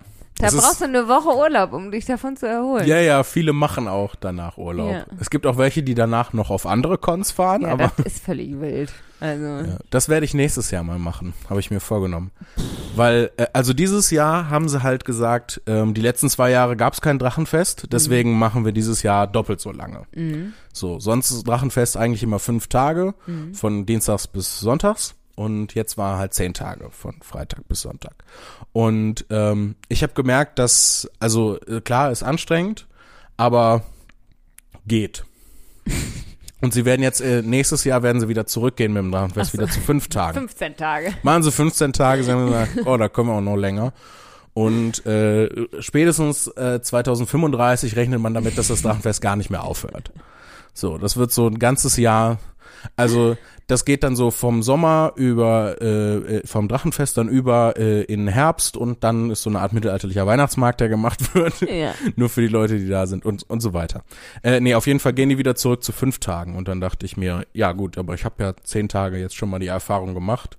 [0.51, 2.87] Da Es brauchst du eine Woche Urlaub, um dich davon zu erholen.
[2.87, 4.93] Ja, ja, viele machen auch danach Urlaub.
[4.93, 5.05] Ja.
[5.21, 8.25] Es gibt auch welche, die danach noch auf andere Cons fahren, Ja, aber das ist
[8.25, 8.93] völlig wild.
[9.21, 12.31] Also, Ja, das werde ich nächstes Jahr mal machen, habe ich mir vorgenommen.
[12.97, 16.93] Weil, äh, also dieses Jahr haben sie halt gesagt, ähm, die letzten zwei Jahre gab
[16.93, 20.03] es kein Drachenfest, deswegen machen wir dieses Jahr doppelt so lange.
[20.15, 20.53] mhm.
[20.73, 23.55] So, sonst ist Drachenfest eigentlich immer fünf Tage, Mhm.
[23.55, 25.15] von Dienstags bis Sonntags.
[25.37, 28.15] Und jetzt war halt zehn Tage von Freitag bis Sonntag.
[28.73, 32.87] Und ähm, ich habe gemerkt, dass, also äh, klar, ist anstrengend,
[33.37, 33.83] aber
[34.87, 35.25] geht.
[36.61, 39.53] Und sie werden jetzt, äh, nächstes Jahr werden sie wieder zurückgehen mit dem Drachenfest, Ach
[39.53, 39.59] so.
[39.59, 40.39] wieder zu fünf Tagen.
[40.39, 41.13] 15 Tage.
[41.23, 43.93] Machen sie 15 Tage, sagen wir mal, oh, da können wir auch noch länger.
[44.55, 50.11] Und äh, spätestens äh, 2035 rechnet man damit, dass das Drachenfest gar nicht mehr aufhört.
[50.73, 52.39] So, das wird so ein ganzes Jahr.
[52.97, 58.03] Also das geht dann so vom Sommer über äh, äh, vom Drachenfest dann über äh,
[58.03, 61.61] in Herbst und dann ist so eine Art mittelalterlicher Weihnachtsmarkt, der gemacht wird.
[61.63, 61.95] Ja.
[62.17, 64.05] Nur für die Leute, die da sind und, und so weiter.
[64.43, 66.57] Äh, nee, auf jeden Fall gehen die wieder zurück zu fünf Tagen.
[66.57, 69.49] Und dann dachte ich mir, ja gut, aber ich habe ja zehn Tage jetzt schon
[69.49, 70.59] mal die Erfahrung gemacht.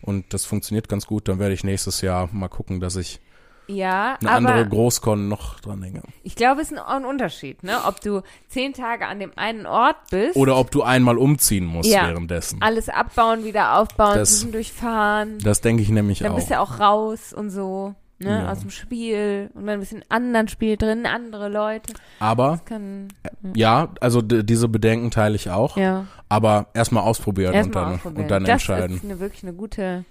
[0.00, 1.28] Und das funktioniert ganz gut.
[1.28, 3.20] Dann werde ich nächstes Jahr mal gucken, dass ich
[3.68, 6.02] Ja, eine aber andere Großkon noch dran hänge.
[6.22, 7.78] ich glaube, es ist ein, ein Unterschied, ne?
[7.86, 11.90] Ob du zehn Tage an dem einen Ort bist, Oder ob du einmal umziehen musst
[11.90, 12.06] Ja.
[12.08, 12.62] währenddessen.
[12.62, 15.38] alles abbauen, wieder aufbauen, Das- zwischendurch fahren.
[15.42, 16.36] Das denke ich nämlich Dann auch.
[16.36, 18.42] bist du ja auch raus und so, ne?
[18.44, 18.52] Ja.
[18.52, 21.92] Aus dem Spiel und dann ein bisschen anderen Spiel drin, andere Leute.
[22.20, 23.08] Aber Das kann,
[23.54, 25.76] ja, also d- diese Bedenken teile ich auch.
[25.76, 26.06] ja.
[26.28, 28.22] Aber erstmal ausprobieren, und, Erstmal dann, ausprobieren.
[28.22, 28.96] und dann das entscheiden.
[28.96, 30.04] ist eine, wirklich eine gute.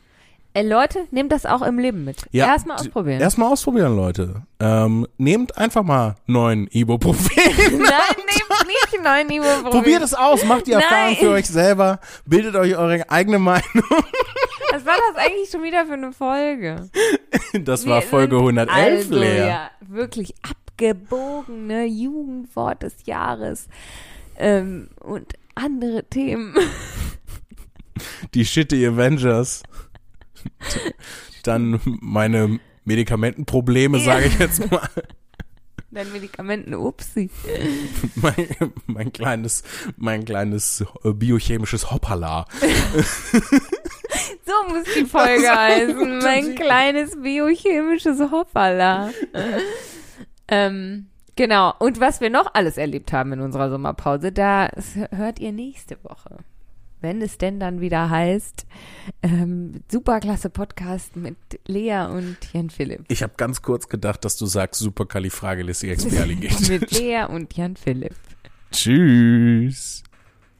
[0.55, 2.15] Äh, Leute, nehmt das auch im Leben mit.
[2.31, 3.19] Ja, Erstmal ausprobieren.
[3.19, 4.43] Erstmal ausprobieren, Leute.
[4.61, 7.29] Ähm, nehmt einfach mal neuen Ibuprofen.
[7.35, 11.15] Nein, nehmt nicht neuen Niveau Probiert es aus, macht die Erfahrung Nein.
[11.17, 13.63] für euch selber, bildet euch eure eigene Meinung.
[14.71, 16.89] Was war das eigentlich schon wieder für eine Folge?
[17.61, 19.47] Das war Wir Folge sind 111 also, leer.
[19.47, 23.67] Ja, wirklich abgebogene Jugendwort des Jahres
[24.37, 26.55] ähm, und andere Themen.
[28.33, 29.63] Die Shitty Avengers.
[31.43, 34.89] Dann meine Medikamentenprobleme, sage ich jetzt mal.
[35.91, 37.29] Dein Medikamenten, upsi.
[38.15, 38.47] Mein,
[38.85, 39.63] mein kleines,
[39.95, 42.45] mein kleines äh, biochemisches Hoppala.
[44.45, 46.19] So muss die Folge heißen.
[46.19, 49.11] Mein kleines biochemisches Hoppala.
[50.47, 51.73] ähm, genau.
[51.79, 56.37] Und was wir noch alles erlebt haben in unserer Sommerpause, das hört ihr nächste Woche.
[57.01, 58.65] Wenn es denn dann wieder heißt,
[59.21, 61.35] ähm, superklasse Podcast mit
[61.67, 63.05] Lea und Jan Philipp.
[63.09, 66.69] Ich habe ganz kurz gedacht, dass du sagst Supercalifragilisticexpialigetisch.
[66.69, 68.15] mit Lea und Jan Philipp.
[68.71, 70.03] Tschüss.